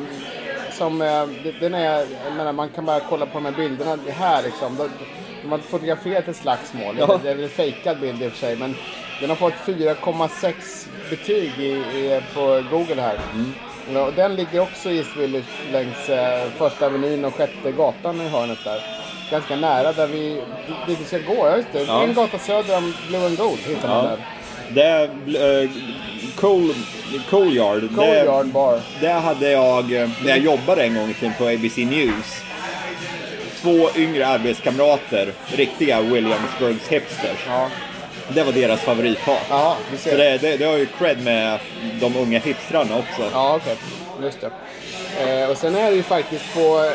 som, 0.72 1.02
eh, 1.02 1.28
det- 1.44 1.60
den 1.60 1.74
är, 1.74 1.98
jag 2.26 2.34
menar, 2.38 2.54
man 2.54 2.70
kan 2.70 2.86
bara 2.86 3.00
kolla 3.10 3.26
på 3.26 3.34
de 3.34 3.46
här 3.46 3.52
bilderna 3.58 3.98
här 4.10 4.44
liksom. 4.44 4.90
De, 5.42 5.52
har 5.52 5.58
fotograferat 5.60 6.28
ett 6.28 6.36
slagsmål. 6.36 6.96
Ja. 7.00 7.20
Det 7.24 7.30
är 7.30 7.36
väl 7.36 7.44
en 7.44 7.50
fejkad 7.50 8.00
bild 8.00 8.22
i 8.24 8.28
och 8.28 8.32
för 8.32 8.40
sig. 8.40 8.56
Men 8.56 8.76
Den 9.20 9.30
har 9.30 9.38
fått 9.38 9.54
4,6 9.66 10.88
betyg 11.10 11.52
i, 11.60 11.72
i, 11.72 12.22
på 12.34 12.64
Google 12.72 13.02
här. 13.02 13.20
Ja, 13.94 14.06
och 14.06 14.14
den 14.14 14.36
ligger 14.36 14.60
också 14.60 14.90
i 14.90 14.98
East 14.98 15.18
Village 15.18 15.46
längs 15.72 16.10
eh, 16.10 16.50
första 16.58 16.86
avenyn 16.86 17.26
och 17.26 17.36
sjätte 17.36 17.72
gatan 17.72 18.22
i 18.22 18.28
hörnet 18.30 18.60
där. 18.64 18.82
Ganska 19.32 19.56
nära 19.56 19.92
där 19.94 20.08
vi, 20.08 20.42
dit 20.88 21.00
vi 21.02 21.06
ska 21.06 21.18
gå. 21.18 21.48
Ja, 21.48 21.56
just 21.58 21.68
det. 21.74 21.84
Ja. 21.84 22.04
En 22.04 22.14
gata 22.14 22.38
söder 22.40 22.78
om 22.78 22.94
Blue 23.08 23.26
and 23.26 23.38
Gold 23.38 23.60
hittar 23.60 23.88
man 23.90 24.06
Ja. 24.06 24.10
där. 24.10 24.26
Det 24.74 24.84
är 24.84 25.64
uh, 25.64 25.70
Coal, 26.36 26.74
Coal 27.30 27.54
Yard. 27.54 27.96
Coal 27.96 28.08
det, 28.08 28.26
Yard 28.26 28.46
Bar. 28.48 28.80
Där 29.02 29.20
hade 29.20 29.52
jag, 29.52 29.94
eh, 29.94 30.10
när 30.24 30.30
jag 30.30 30.40
jobbade 30.40 30.84
en 30.84 30.96
gång 30.96 31.10
i 31.10 31.14
tiden 31.14 31.34
på 31.38 31.48
ABC 31.48 31.78
News, 31.78 32.44
två 33.62 33.90
yngre 33.96 34.28
arbetskamrater, 34.28 35.34
riktiga 35.56 36.02
Williamsburgs 36.02 36.88
hipsters. 36.90 37.46
Ja. 37.48 37.70
Det 38.30 38.44
var 38.44 38.52
deras 38.52 38.80
favorithat. 38.82 39.42
Jaha, 39.50 39.76
vi 39.92 39.98
Så 39.98 40.04
ser. 40.04 40.18
det, 40.18 40.38
det, 40.38 40.58
det 40.58 40.66
har 40.66 40.78
ju 40.78 40.86
cred 41.00 41.24
med 41.24 41.60
de 42.02 42.16
unga 42.18 42.40
hipstrarna 42.40 42.98
också. 42.98 43.30
Ja, 43.34 43.56
okej. 43.56 43.76
Just 44.24 44.38
det. 44.42 44.52
Eh, 45.44 45.50
och 45.50 45.58
sen 45.58 45.76
är 45.76 45.90
det 45.92 45.96
ju 45.96 46.04
faktiskt 46.04 46.54
på 46.54 46.92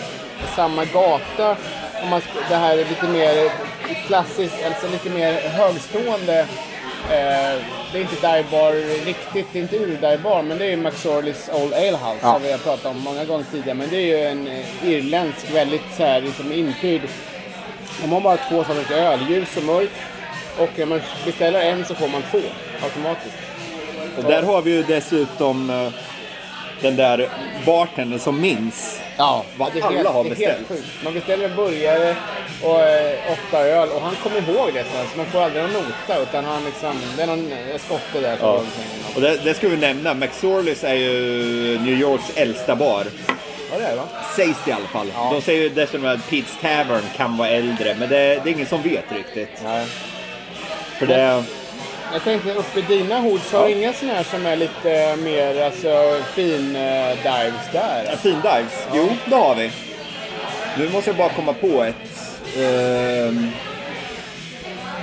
samma 0.57 0.85
gata, 0.85 1.57
om 2.03 2.09
man, 2.11 2.21
det 2.49 2.55
här 2.57 2.73
är 2.79 2.85
lite 2.85 3.07
mer 3.09 3.51
klassiskt, 4.07 4.55
alltså 4.67 4.87
lite 4.93 5.11
mer 5.11 5.33
högstående. 5.49 6.47
Eh, 7.11 7.61
det 7.97 8.01
är 8.01 8.03
inte 8.03 8.37
dive 8.37 8.45
bar 8.51 8.73
riktigt, 9.05 9.47
det 9.53 9.59
är 9.59 9.63
inte 9.63 9.77
ur-dive 9.77 10.19
bar, 10.19 10.43
men 10.43 10.59
det 10.59 10.65
är 10.65 10.71
ju 10.71 10.77
McSorleys 10.77 11.51
Old 11.53 11.75
Ale 11.75 11.91
House 11.97 12.19
Ja. 12.23 12.33
som 12.33 12.43
vi 12.43 12.51
har 12.53 12.59
pratat 12.59 12.87
om 12.87 13.01
många 13.01 13.25
gånger 13.25 13.45
tidigare. 13.51 13.75
Men 13.75 13.89
det 13.91 13.97
är 13.97 14.07
ju 14.07 14.25
en 14.25 14.49
eh, 14.49 14.89
irländsk, 14.91 15.51
väldigt 15.55 15.83
så 15.97 16.03
här, 16.05 16.21
liksom 16.21 16.53
inhyrd. 16.53 17.01
De 18.03 18.13
har 18.13 18.21
bara 18.21 18.37
två 18.37 18.65
sorters 18.65 18.91
öl, 18.91 19.21
ljus 19.31 19.57
och 19.57 19.63
mörk. 19.63 19.91
Och 20.59 20.69
när 20.77 20.87
man 20.87 21.01
beställer 21.25 21.61
en 21.61 21.85
så 21.85 21.95
får 21.95 22.09
man 22.09 22.23
två 22.31 22.41
automatiskt. 22.85 23.37
Och 24.17 24.25
där 24.25 24.43
har 24.43 24.63
vi 24.63 24.71
ju 24.71 24.83
dessutom 24.83 25.71
eh, 25.71 25.89
den 26.81 26.97
där 26.97 27.29
bartendern 27.67 28.19
som 28.19 28.41
minns. 28.41 29.01
Ja, 29.19 29.45
Vad 29.57 29.73
det 29.73 29.79
är 29.79 29.85
alla 29.85 29.97
helt, 29.97 30.09
har 30.09 30.25
det 30.25 30.29
är 30.29 30.31
beställt. 30.31 30.57
Helt 30.57 30.69
sjukt. 30.69 30.89
man 31.05 31.15
beställer 31.15 31.49
en 31.49 31.57
burgare 31.57 32.17
och 32.63 32.81
eh, 32.81 33.19
åtta 33.33 33.61
öl 33.61 33.89
och 33.89 34.01
han 34.01 34.15
kommer 34.23 34.37
ihåg 34.37 34.75
det 34.75 34.85
sen, 34.85 35.07
så 35.13 35.17
man 35.17 35.27
får 35.27 35.43
aldrig 35.43 35.63
någon 35.63 35.73
nota 35.73 36.23
utan 36.23 36.45
han 36.45 36.65
liksom, 36.65 36.95
det 37.17 37.23
är 37.23 37.27
någon 37.27 37.53
eh, 37.53 37.79
skotte 37.79 38.21
där 38.21 38.37
som 38.37 38.47
Ja. 38.49 38.63
Och 39.15 39.21
det, 39.21 39.37
det 39.45 39.55
ska 39.55 39.69
vi 39.69 39.77
nämna, 39.77 40.15
McSorleys 40.15 40.85
är 40.85 40.95
ju 40.95 41.13
New 41.79 42.01
Yorks 42.01 42.31
äldsta 42.35 42.77
bar. 42.77 43.07
Ja, 43.73 43.79
det 43.79 43.85
är 43.85 43.91
det 43.91 43.97
va? 43.97 44.09
Sägs 44.37 44.59
det 44.65 44.71
i 44.71 44.75
alla 44.75 44.87
fall. 44.87 45.07
Ja. 45.15 45.31
De 45.33 45.41
säger 45.43 45.63
ju 45.63 45.69
dessutom 45.69 46.07
att 46.07 46.21
Pete's 46.31 46.61
Tavern 46.61 47.03
kan 47.17 47.37
vara 47.37 47.49
äldre, 47.49 47.97
men 47.99 48.09
det, 48.09 48.17
det 48.17 48.51
är 48.51 48.55
ingen 48.55 48.67
som 48.67 48.83
vet 48.83 49.13
riktigt. 49.13 49.61
Nej. 49.65 49.87
För 50.99 51.07
det, 51.07 51.45
Jag 52.13 52.23
tänkte 52.25 52.53
uppe 52.53 52.79
i 52.79 52.83
dina 52.83 53.23
så 53.51 53.57
har 53.59 53.65
du 53.65 53.71
Ja. 53.73 53.79
inga 53.79 53.93
sådana 53.93 54.15
här 54.17 54.23
som 54.25 54.47
är 54.47 54.57
lite 54.57 54.93
eh, 54.93 55.17
mer 55.17 55.63
alltså, 55.63 56.17
fin 56.35 56.77
eh, 56.77 57.09
dives 57.17 57.73
där? 57.73 58.17
fin 58.17 58.41
dives, 58.41 58.87
jo 58.95 59.09
det 59.25 59.37
har 59.37 59.55
vi. 59.55 59.71
Nu 60.79 60.89
måste 60.89 61.11
jag 61.11 61.17
bara 61.17 61.29
komma 61.29 61.53
på 61.53 61.83
ett... 61.83 61.95
ehm, 62.59 63.51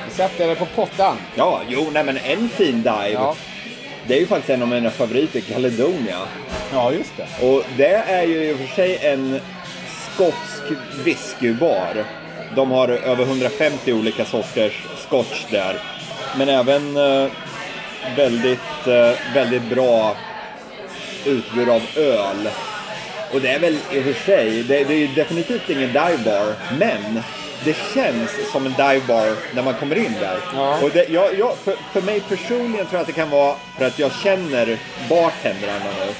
Sätter 0.10 0.48
det 0.48 0.56
på 0.56 0.66
pottan. 0.66 1.18
ja, 1.36 1.62
jo, 1.68 1.90
nej 1.94 2.04
men 2.04 2.18
en 2.18 2.50
fin 2.50 2.82
dive. 2.84 3.10
Ja. 3.14 3.36
Det 4.08 4.16
är 4.16 4.20
ju 4.20 4.28
faktiskt 4.28 4.50
en 4.50 4.62
av 4.62 4.68
mina 4.68 4.90
favoriter, 4.90 5.40
Caledonia. 5.40 6.18
ja, 6.74 6.92
just 6.92 7.12
det. 7.18 7.46
Och 7.48 7.64
det 7.78 7.94
är 7.94 8.24
ju 8.24 8.44
i 8.50 8.54
och 8.54 8.58
för 8.58 8.76
sig 8.76 8.98
en 9.02 9.40
skotsk 10.14 10.64
whiskybar. 11.06 12.06
De 12.56 12.72
har 12.72 12.88
över 12.88 13.24
150 13.24 13.94
olika 13.94 14.26
sorters 14.26 14.84
scotch 15.08 15.46
där. 15.52 15.76
Men 16.38 16.50
även 16.50 16.98
eh, 16.98 17.32
väldigt, 18.16 18.88
eh, 18.88 19.34
väldigt 19.34 19.64
bra 19.64 20.16
utbud 21.26 21.70
av 21.70 21.82
öl. 21.96 22.50
Och 23.34 23.42
det 23.42 23.50
är 23.50 23.60
väl 23.60 23.78
i 23.92 24.00
och 24.00 24.04
för 24.04 24.14
sig, 24.14 24.64
det, 24.64 24.84
det 24.84 24.94
är 24.94 25.08
definitivt 25.16 25.70
ingen 25.70 25.94
divebar, 25.94 26.54
men 26.80 27.22
det 27.66 27.76
känns 27.94 28.52
som 28.52 28.66
en 28.66 28.72
divebar 28.74 29.36
när 29.56 29.64
man 29.64 29.74
kommer 29.74 29.96
in 29.96 30.14
där. 30.20 30.38
Ja. 30.54 30.80
Och 30.82 30.90
det, 30.90 31.10
jag, 31.10 31.40
jag, 31.40 31.58
för, 31.58 31.76
för 31.94 32.02
mig 32.02 32.20
personligen 32.20 32.86
tror 32.86 32.92
jag 32.92 33.02
att 33.02 33.08
det 33.08 33.14
kan 33.14 33.30
vara 33.30 33.56
för 33.78 33.86
att 33.86 34.00
jag 34.00 34.12
känner 34.12 34.78
bartendrarna 35.10 35.92
nu. 36.00 36.14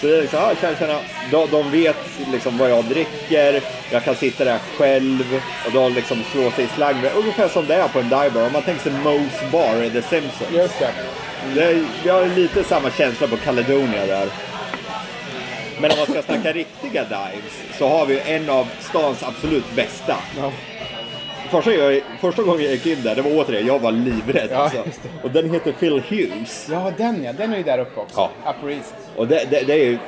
Så 0.00 0.06
det 0.06 0.16
är 0.16 0.20
liksom, 0.22 0.38
ah, 0.42 0.54
tjena, 0.60 0.76
tjena. 0.78 0.98
De, 1.30 1.48
de 1.50 1.70
vet 1.70 1.96
liksom 2.32 2.58
vad 2.58 2.70
jag 2.70 2.84
dricker, 2.84 3.62
jag 3.90 4.04
kan 4.04 4.14
sitta 4.16 4.44
där 4.44 4.58
själv 4.76 5.40
och 5.66 5.72
de 5.72 5.94
liksom 5.94 6.22
slå 6.32 6.50
sig 6.50 6.64
i 6.64 6.68
slang. 6.68 7.00
med- 7.00 7.12
Ungefär 7.16 7.48
som 7.48 7.66
det 7.66 7.74
är 7.74 7.88
på 7.88 7.98
en 7.98 8.08
divebar. 8.08 8.46
Om 8.46 8.52
man 8.52 8.62
tänker 8.62 8.82
sig 8.82 8.92
Moe's 8.92 9.50
bar 9.52 9.82
i 9.82 9.90
The 9.90 10.02
Simpsons. 10.02 10.50
Just 10.52 10.78
det. 10.78 10.90
Det 11.54 11.84
jag 12.04 12.14
har 12.14 12.26
lite 12.26 12.64
samma 12.64 12.90
känsla 12.90 13.26
på 13.28 13.36
Caledonia 13.36 14.06
där. 14.06 14.28
Men 15.80 15.90
om 15.90 15.96
man 15.98 16.06
ska 16.06 16.22
snacka 16.22 16.52
riktiga 16.52 17.04
dives 17.04 17.78
så 17.78 17.88
har 17.88 18.06
vi 18.06 18.20
en 18.20 18.50
av 18.50 18.68
stans 18.80 19.22
absolut 19.22 19.72
bästa. 19.74 20.16
Ja. 20.38 20.52
Första, 21.50 21.72
jag, 21.72 22.02
första 22.20 22.42
gången 22.42 22.62
jag 22.62 22.72
gick 22.72 22.86
in 22.86 23.02
där, 23.02 23.14
det 23.14 23.22
var 23.22 23.30
återigen, 23.30 23.66
jag 23.66 23.78
var 23.78 23.92
livrädd. 23.92 24.48
Ja, 24.50 24.56
alltså. 24.56 24.84
Och 25.22 25.30
den 25.30 25.50
heter 25.50 25.72
Phil 25.72 26.02
Hughes. 26.08 26.68
ja, 26.70 26.92
den 26.96 27.24
ja. 27.24 27.32
Den 27.32 27.52
är 27.52 27.56
ju 27.56 27.62
där 27.62 27.78
uppe 27.78 28.00
också. 28.00 28.30
Ja. 28.44 28.52
Upper 28.52 28.70
East. 28.70 28.94
Och 29.16 29.26
det, 29.26 29.50
det, 29.50 29.66
det 29.66 29.72
är 29.72 29.84
ju... 29.84 29.98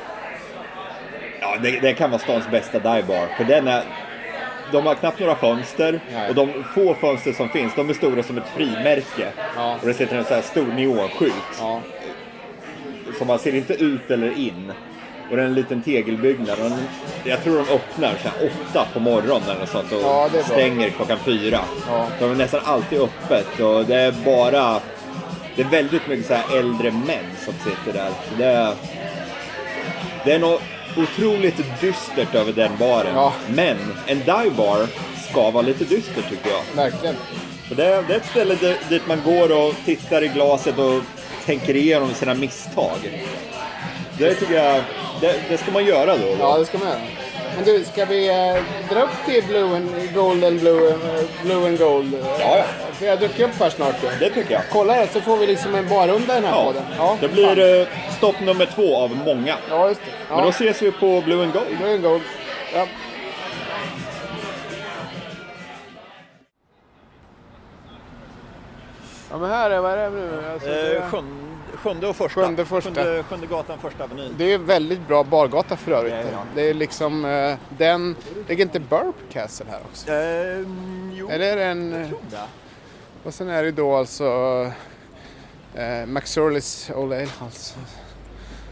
Ja, 1.40 1.56
det, 1.62 1.80
det 1.80 1.94
kan 1.94 2.10
vara 2.10 2.20
stans 2.20 2.50
bästa 2.50 2.78
divebar. 2.78 3.26
För 3.36 3.44
den 3.44 3.68
är... 3.68 3.82
De 4.72 4.86
har 4.86 4.94
knappt 4.94 5.20
några 5.20 5.36
fönster 5.36 6.00
Nej. 6.12 6.28
och 6.28 6.34
de 6.34 6.64
få 6.74 6.94
fönster 6.94 7.32
som 7.32 7.48
finns, 7.48 7.74
de 7.74 7.90
är 7.90 7.94
stora 7.94 8.22
som 8.22 8.38
ett 8.38 8.48
frimärke. 8.56 9.28
Ja. 9.56 9.76
Och 9.80 9.86
det 9.86 9.94
sitter 9.94 10.16
en 10.18 10.24
sån 10.24 10.34
här 10.34 10.42
stor 10.42 10.66
neonskylt. 10.66 11.34
Ja. 11.58 11.80
Så 13.18 13.24
man 13.24 13.38
ser 13.38 13.54
inte 13.54 13.74
ut 13.74 14.10
eller 14.10 14.38
in. 14.38 14.72
Och 15.30 15.36
det 15.36 15.42
är 15.42 15.46
en 15.46 15.54
liten 15.54 15.82
tegelbyggnad. 15.82 16.58
Jag 17.24 17.44
tror 17.44 17.56
de 17.56 17.74
öppnar 17.74 18.14
så 18.22 18.28
här 18.28 18.50
åtta 18.50 18.86
på 18.92 19.00
morgonen 19.00 19.50
eller 19.56 19.66
sånt 19.66 19.92
och 19.92 20.00
Ja, 20.02 20.30
stänger 20.44 20.90
klockan 20.90 21.18
fyra. 21.24 21.60
Ja. 21.88 22.06
De 22.20 22.30
är 22.30 22.34
nästan 22.34 22.60
alltid 22.64 23.00
öppet 23.00 23.60
och 23.60 23.84
det 23.84 23.96
är 23.96 24.12
bara... 24.24 24.80
Det 25.56 25.62
är 25.62 25.68
väldigt 25.68 26.08
mycket 26.08 26.26
så 26.26 26.34
här 26.34 26.58
äldre 26.58 26.90
män 26.90 27.26
som 27.44 27.54
sitter 27.54 27.92
där. 27.92 28.08
Så 28.08 28.34
det, 28.38 28.44
är, 28.44 28.74
det 30.24 30.32
är 30.32 30.38
något 30.38 30.62
otroligt 30.96 31.80
dystert 31.80 32.34
över 32.34 32.52
den 32.52 32.76
baren. 32.78 33.14
Ja. 33.14 33.32
Men 33.48 33.76
en 34.06 34.18
divebar 34.18 34.86
ska 35.30 35.50
vara 35.50 35.62
lite 35.62 35.84
dyster 35.84 36.22
tycker 36.30 36.50
jag. 36.50 36.84
Verkligen. 36.84 37.14
För 37.68 37.74
det, 37.74 37.84
är, 37.86 38.02
det 38.02 38.14
är 38.14 38.16
ett 38.16 38.26
ställe 38.26 38.54
där, 38.54 38.76
dit 38.88 39.02
man 39.08 39.22
går 39.24 39.66
och 39.68 39.74
tittar 39.84 40.24
i 40.24 40.28
glaset 40.28 40.78
och 40.78 41.02
tänker 41.46 41.76
igenom 41.76 42.14
sina 42.14 42.34
misstag. 42.34 42.98
Det 44.18 44.34
tycker 44.34 44.54
jag, 44.54 44.82
det, 45.20 45.34
det 45.48 45.58
ska 45.58 45.72
man 45.72 45.84
göra 45.84 46.16
då. 46.16 46.36
Ja, 46.40 46.58
det 46.58 46.64
ska 46.64 46.78
man 46.78 46.88
göra. 46.88 47.00
Men 47.56 47.64
du, 47.64 47.84
ska 47.84 48.04
vi 48.04 48.28
eh, 48.28 48.62
dra 48.94 49.02
upp 49.02 49.10
till 49.26 49.44
Blue 49.44 49.76
and 49.76 50.14
Gold 50.14 50.44
and 50.44 50.60
Blue, 50.60 50.88
eh, 50.90 50.96
Blue 51.42 51.66
and 51.66 51.78
Gold? 51.78 52.14
Ja, 52.22 52.56
ja. 52.58 52.64
För 52.92 53.06
jag 53.06 53.18
dyker 53.20 53.44
upp 53.44 53.60
här 53.60 53.70
snart 53.70 53.94
ju. 54.02 54.08
Det 54.20 54.30
tycker 54.34 54.52
jag. 54.54 54.62
Kolla 54.72 54.92
här 54.92 55.06
så 55.12 55.20
får 55.20 55.36
vi 55.36 55.46
liksom 55.46 55.74
en 55.74 55.88
barrunda 55.88 56.38
i 56.38 56.40
den 56.40 56.44
här 56.44 56.50
Ja, 56.56 56.64
podden. 56.64 56.82
det 57.20 57.28
fan. 57.28 57.32
blir 57.32 57.80
eh, 57.80 57.86
stopp 58.16 58.40
nummer 58.40 58.66
två 58.66 58.96
av 58.96 59.16
många. 59.16 59.56
Ja, 59.70 59.88
just 59.88 60.00
det. 60.04 60.10
Ja. 60.28 60.34
Men 60.36 60.44
då 60.44 60.50
ses 60.50 60.82
vi 60.82 60.92
på 60.92 61.20
Blue 61.20 61.42
and 61.42 61.52
Gold. 61.52 61.66
Blue 61.78 61.92
and 61.94 62.02
Gold. 62.02 62.22
Ja. 62.74 62.86
Ja 69.30 69.38
men 69.38 69.50
här 69.50 69.70
är, 69.70 69.80
vad 69.80 69.92
är 69.92 69.96
det 69.96 70.10
nu? 70.10 70.42
Alltså, 70.52 70.68
det, 70.68 70.96
är, 70.96 71.00
sjunde 71.00 71.47
och 71.84 72.16
första. 72.16 72.40
Sjunde 72.42 72.64
första. 72.64 72.94
Sjunde, 72.94 73.22
sjunde 73.22 73.46
gatan, 73.46 73.78
första 73.78 74.04
avenyn. 74.04 74.34
det 74.38 74.52
är 74.52 74.58
väldigt 74.58 75.06
bra 75.08 75.24
bargata 75.24 75.76
för 75.76 75.92
övrigt. 75.92 76.14
Ja, 76.14 76.22
ja. 76.32 76.38
Det 76.54 76.70
är 76.70 76.74
liksom 76.74 77.24
eh, 77.24 77.54
den, 77.78 78.16
ligger 78.48 78.64
inte 78.64 78.80
Burp 78.80 79.14
Castle 79.32 79.66
här 79.70 79.80
också? 79.90 80.12
Ehm, 80.12 81.12
jo, 81.14 81.28
Eller 81.30 81.46
är 81.52 81.56
det 81.56 81.64
en... 81.64 81.92
eh, 82.02 82.08
tror 82.08 82.18
det. 82.30 82.38
Och 83.24 83.34
sen 83.34 83.48
är 83.48 83.62
det 83.62 83.70
då 83.72 83.96
alltså 83.96 84.24
eh, 85.74 86.06
McSorleys 86.06 86.90
Old 86.94 87.12
Ale 87.12 87.28
House. 87.40 87.74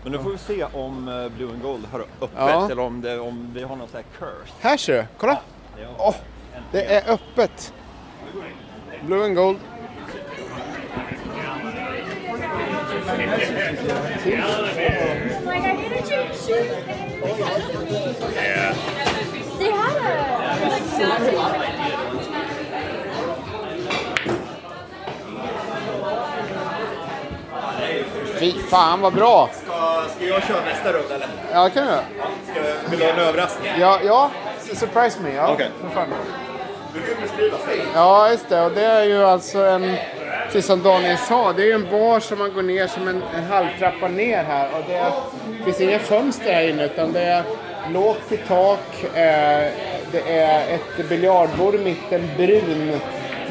Men 0.02 0.12
nu 0.12 0.18
får 0.18 0.30
vi 0.30 0.38
se 0.38 0.64
om 0.72 1.08
eh, 1.08 1.28
Blue 1.36 1.50
and 1.52 1.62
Gold 1.62 1.86
har 1.92 2.00
öppet 2.00 2.30
Ja. 2.36 2.70
eller 2.70 2.82
om, 2.82 3.00
det, 3.00 3.18
om 3.18 3.50
vi 3.54 3.62
har 3.62 3.76
någon 3.76 3.88
sån 3.88 3.96
här 3.96 4.04
curse. 4.18 4.52
Här 4.60 4.76
ser 4.76 4.96
du, 4.96 5.06
kolla! 5.18 5.40
Ja. 5.82 5.88
Åh, 5.98 6.14
det 6.72 6.84
är 6.94 7.10
öppet! 7.12 7.72
Blue 9.06 9.24
and 9.24 9.36
Gold. 9.36 9.58
Like 13.06 13.20
I 15.62 15.72
need 15.76 15.90
to 15.90 16.02
change 16.02 16.34
shoes. 16.34 16.72
Yeah. 18.34 18.74
They 19.58 19.70
had 19.70 19.96
a 19.96 21.32
like. 21.32 21.66
Fy 28.38 28.52
fan 28.52 29.00
vad 29.00 29.12
bra! 29.12 29.50
Ska, 29.52 30.04
ska 30.16 30.24
jag 30.24 30.42
köra 30.42 30.64
nästa 30.64 30.92
runda 30.92 31.14
eller? 31.14 31.28
Ja, 31.52 31.64
det 31.64 31.70
kan 31.70 31.86
du. 31.86 31.92
Ska, 31.92 32.60
vill 32.90 32.98
du 32.98 33.04
ha 33.04 33.12
en 33.12 33.18
överraskning? 33.18 33.72
Ja, 33.80 34.00
ja. 34.04 34.30
Surprise 34.74 35.20
me. 35.22 35.34
Ja. 35.34 35.52
Okej. 35.52 35.70
sig. 37.66 37.82
Ja, 37.94 38.30
just 38.30 38.48
det. 38.48 38.64
Och 38.64 38.72
det 38.72 38.84
är 38.84 39.04
ju 39.04 39.24
alltså 39.24 39.58
en 39.58 39.96
precis 40.46 40.66
som 40.66 40.82
Daniel 40.82 41.18
sa, 41.18 41.52
det 41.52 41.62
är 41.62 41.66
ju 41.66 41.72
en 41.72 41.90
bar 41.90 42.20
som 42.20 42.38
man 42.38 42.52
går 42.52 42.62
ner 42.62 42.86
som 42.86 43.08
en, 43.08 43.22
en 43.36 43.44
halvtrappa 43.44 44.08
ner 44.08 44.44
här. 44.44 44.68
Och 44.78 44.84
det 44.88 45.64
finns 45.64 45.80
inga 45.80 45.98
fönster 45.98 46.52
här 46.52 46.68
inne 46.68 46.84
utan 46.84 47.12
det 47.12 47.20
är 47.20 47.42
lågt 47.92 48.32
i 48.32 48.36
tak. 48.36 49.04
Eh, 49.04 49.72
det 50.12 50.20
är 50.28 50.74
ett 50.74 51.08
biljardbord 51.08 51.74
i 51.74 51.78
mitten, 51.78 52.30
brun, 52.36 53.00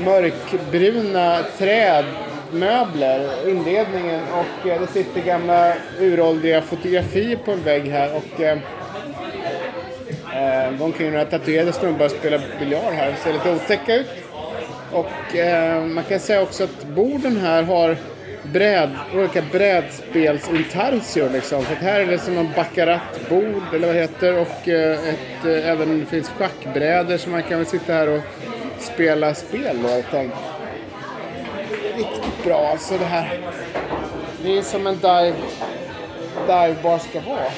mörkbruna 0.05 1.39
trädmöbler, 1.57 3.49
inredningen 3.49 4.21
och 4.31 4.67
eh, 4.69 4.81
det 4.81 4.87
sitter 4.87 5.21
gamla 5.21 5.73
uråldriga 5.99 6.61
fotografier 6.61 7.37
på 7.37 7.51
en 7.51 7.63
vägg 7.63 7.87
här. 7.91 8.15
Och, 8.15 8.41
eh, 8.41 8.57
de 10.35 10.77
kan 10.77 10.81
omkring 10.81 11.11
några 11.11 11.25
tatuerade 11.25 11.73
snubbar 11.73 12.07
spela 12.07 12.39
biljard 12.59 12.93
här. 12.93 13.11
Det 13.11 13.17
ser 13.17 13.33
lite 13.33 13.51
otäcka 13.51 13.95
ut. 13.95 14.24
Och 14.95 15.35
eh, 15.35 15.83
man 15.83 16.03
kan 16.03 16.19
säga 16.19 16.41
också 16.41 16.63
att 16.63 16.83
borden 16.83 17.37
här 17.37 17.63
har 17.63 17.97
bräd, 18.43 18.89
olika 19.15 19.41
brädspelsintarsior 19.51 21.29
liksom. 21.29 21.65
Så 21.65 21.73
att 21.73 21.77
här 21.77 21.99
är 21.99 22.05
det 22.05 22.19
som 22.19 22.37
en 22.37 22.49
baccaratbord 22.55 23.63
eller 23.73 23.87
vad 23.87 23.95
det 23.95 24.01
heter 24.01 24.39
och 24.39 24.67
eh, 24.67 25.09
ett, 25.09 25.45
eh, 25.45 25.69
även 25.69 25.99
det 25.99 26.05
finns 26.05 26.29
schackbrädor 26.29 27.17
så 27.17 27.29
man 27.29 27.43
kan 27.43 27.57
väl 27.57 27.67
sitta 27.67 27.93
här 27.93 28.09
och 28.09 28.21
spela 28.79 29.33
spel 29.33 29.77
då 29.83 29.89
helt 29.89 30.13
enkelt. 30.13 30.41
Det 31.69 31.89
är 31.93 31.97
riktigt 31.97 32.43
bra 32.43 32.67
alltså 32.71 32.97
det 32.97 33.05
här. 33.05 33.39
Det 34.43 34.57
är 34.57 34.61
som 34.61 34.87
en 34.87 34.95
dive, 34.95 35.33
divebar 36.47 36.97
ska 36.97 37.19
vara. 37.19 37.51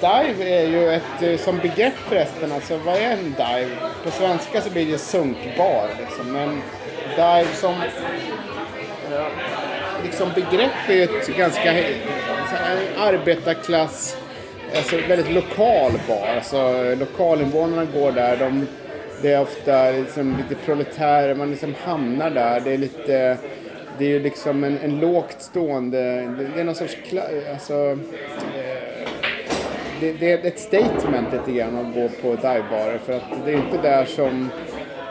Dive 0.00 0.44
är 0.50 0.66
ju 0.66 0.90
ett, 0.90 1.22
eh, 1.22 1.36
som 1.36 1.58
begrepp 1.58 1.94
förresten, 2.08 2.52
alltså 2.52 2.76
vad 2.76 2.96
är 2.96 3.10
en 3.10 3.24
dive? 3.24 3.70
På 4.04 4.10
svenska 4.10 4.60
så 4.60 4.70
blir 4.70 4.86
det 4.92 4.98
sunkbar 4.98 5.88
liksom, 6.00 6.32
men 6.32 6.62
dive 7.16 7.46
som 7.54 7.72
eh, 7.72 9.26
liksom 10.04 10.28
begrepp 10.34 10.88
är 10.88 10.94
ju 10.94 11.02
ett 11.02 11.36
ganska 11.36 11.72
eh, 11.78 11.86
en 12.72 13.02
arbetarklass, 13.02 14.16
alltså 14.76 14.96
väldigt 15.08 15.30
lokal 15.30 15.92
bar. 16.08 16.28
Alltså 16.36 16.94
lokalinvånarna 16.98 17.84
går 17.94 18.12
där, 18.12 18.36
de, 18.36 18.66
det 19.22 19.32
är 19.32 19.42
ofta 19.42 19.90
liksom 19.90 20.36
lite 20.36 20.62
proletärer, 20.64 21.34
man 21.34 21.50
liksom 21.50 21.74
hamnar 21.84 22.30
där. 22.30 22.60
Det 22.60 22.72
är 22.72 22.78
lite, 22.78 23.36
det 23.98 24.04
är 24.04 24.08
ju 24.08 24.20
liksom 24.20 24.64
en, 24.64 24.78
en 24.78 25.00
lågt 25.00 25.36
stående, 25.38 25.98
det 26.54 26.60
är 26.60 26.64
någon 26.64 26.74
sorts, 26.74 26.96
kla- 27.10 27.52
alltså 27.52 27.98
det, 30.00 30.12
det 30.12 30.32
är 30.32 30.46
ett 30.46 30.58
statement 30.58 31.32
lite 31.32 31.52
grann 31.52 31.76
att 31.76 31.94
gå 31.94 32.08
på 32.22 32.28
divebarer 32.28 32.98
för 32.98 33.12
att 33.12 33.22
det 33.44 33.52
är 33.52 33.56
inte 33.56 33.76
där 33.82 34.04
som 34.04 34.50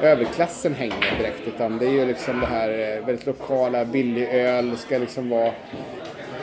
överklassen 0.01 0.75
hänger 0.75 1.17
direkt 1.17 1.41
utan 1.47 1.77
det 1.77 1.85
är 1.85 1.91
ju 1.91 2.05
liksom 2.05 2.39
det 2.39 2.47
här 2.47 2.69
eh, 2.69 3.05
väldigt 3.05 3.25
lokala, 3.25 3.85
billig 3.85 4.27
öl, 4.31 4.77
ska 4.77 4.97
liksom 4.97 5.29
vara 5.29 5.51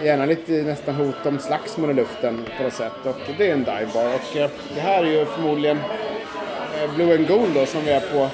gärna 0.03 0.27
lite 0.27 0.53
nästan 0.53 0.95
hot 0.95 1.27
om 1.27 1.39
slagsmål 1.39 1.91
i 1.91 1.95
luften 1.95 2.45
på 2.57 2.63
något 2.63 2.73
sätt 2.73 2.93
och 3.05 3.17
det 3.39 3.49
är 3.49 3.53
en 3.53 3.65
divebar 3.65 4.15
och 4.15 4.37
eh, 4.37 4.51
det 4.75 4.81
här 4.81 5.05
är 5.05 5.11
ju 5.11 5.25
förmodligen 5.25 5.79
eh, 5.79 6.95
Blue 6.95 7.15
and 7.15 7.29
Gold 7.29 7.55
då 7.55 7.67
som 7.67 7.81
vi 7.85 7.91
är 7.91 8.01
på 8.01 8.29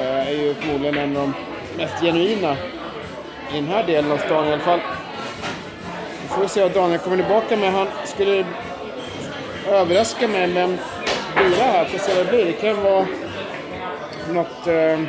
är 0.00 0.30
ju 0.30 0.54
förmodligen 0.54 0.98
en 0.98 1.16
av 1.16 1.22
de 1.22 1.34
mest 1.82 2.02
genuina 2.02 2.56
i 3.52 3.56
den 3.56 3.68
här 3.68 3.86
delen 3.86 4.12
av 4.12 4.18
stan 4.18 4.48
i 4.48 4.52
alla 4.52 4.62
fall. 4.62 4.80
Nu 6.22 6.28
får 6.28 6.42
vi 6.42 6.48
se 6.48 6.62
vad 6.62 6.72
Daniel 6.72 6.98
kommer 6.98 7.16
tillbaka 7.16 7.56
med. 7.56 7.72
Han 7.72 7.86
skulle 8.04 8.44
överraska 9.70 10.28
mig 10.28 10.46
med 10.46 10.64
en 10.64 10.78
bira 11.36 11.64
här. 11.64 11.84
Får 11.84 11.98
se 11.98 12.14
vad 12.14 12.26
det 12.26 12.30
blir. 12.30 12.44
Det 12.44 12.52
kan 12.52 12.82
vara 12.82 13.06
något... 14.32 14.66
Eh, 14.66 15.00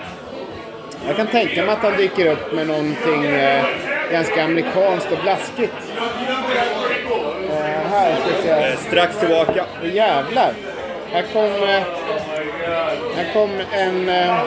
jag 1.08 1.18
kan 1.18 1.28
tänka 1.28 1.66
mig 1.66 1.74
att 1.74 1.84
han 1.84 1.98
dyker 1.98 2.32
upp 2.32 2.54
med 2.54 2.68
någonting 2.68 3.26
eh, 3.26 3.66
ganska 4.12 4.44
amerikanskt 4.44 5.12
och 5.12 5.18
blaskigt. 5.24 5.74
Eh, 7.50 7.90
här 7.92 8.16
ska 8.16 8.38
vi 8.38 8.44
se. 8.44 8.50
Eh, 8.50 8.78
Strax 8.78 9.20
tillbaka. 9.20 9.66
Jävlar. 9.84 10.54
Här 11.12 11.26
kom, 11.34 11.46
eh, 11.46 11.84
här 13.16 13.34
kom 13.34 13.50
en... 13.72 14.10
Eh, 14.10 14.40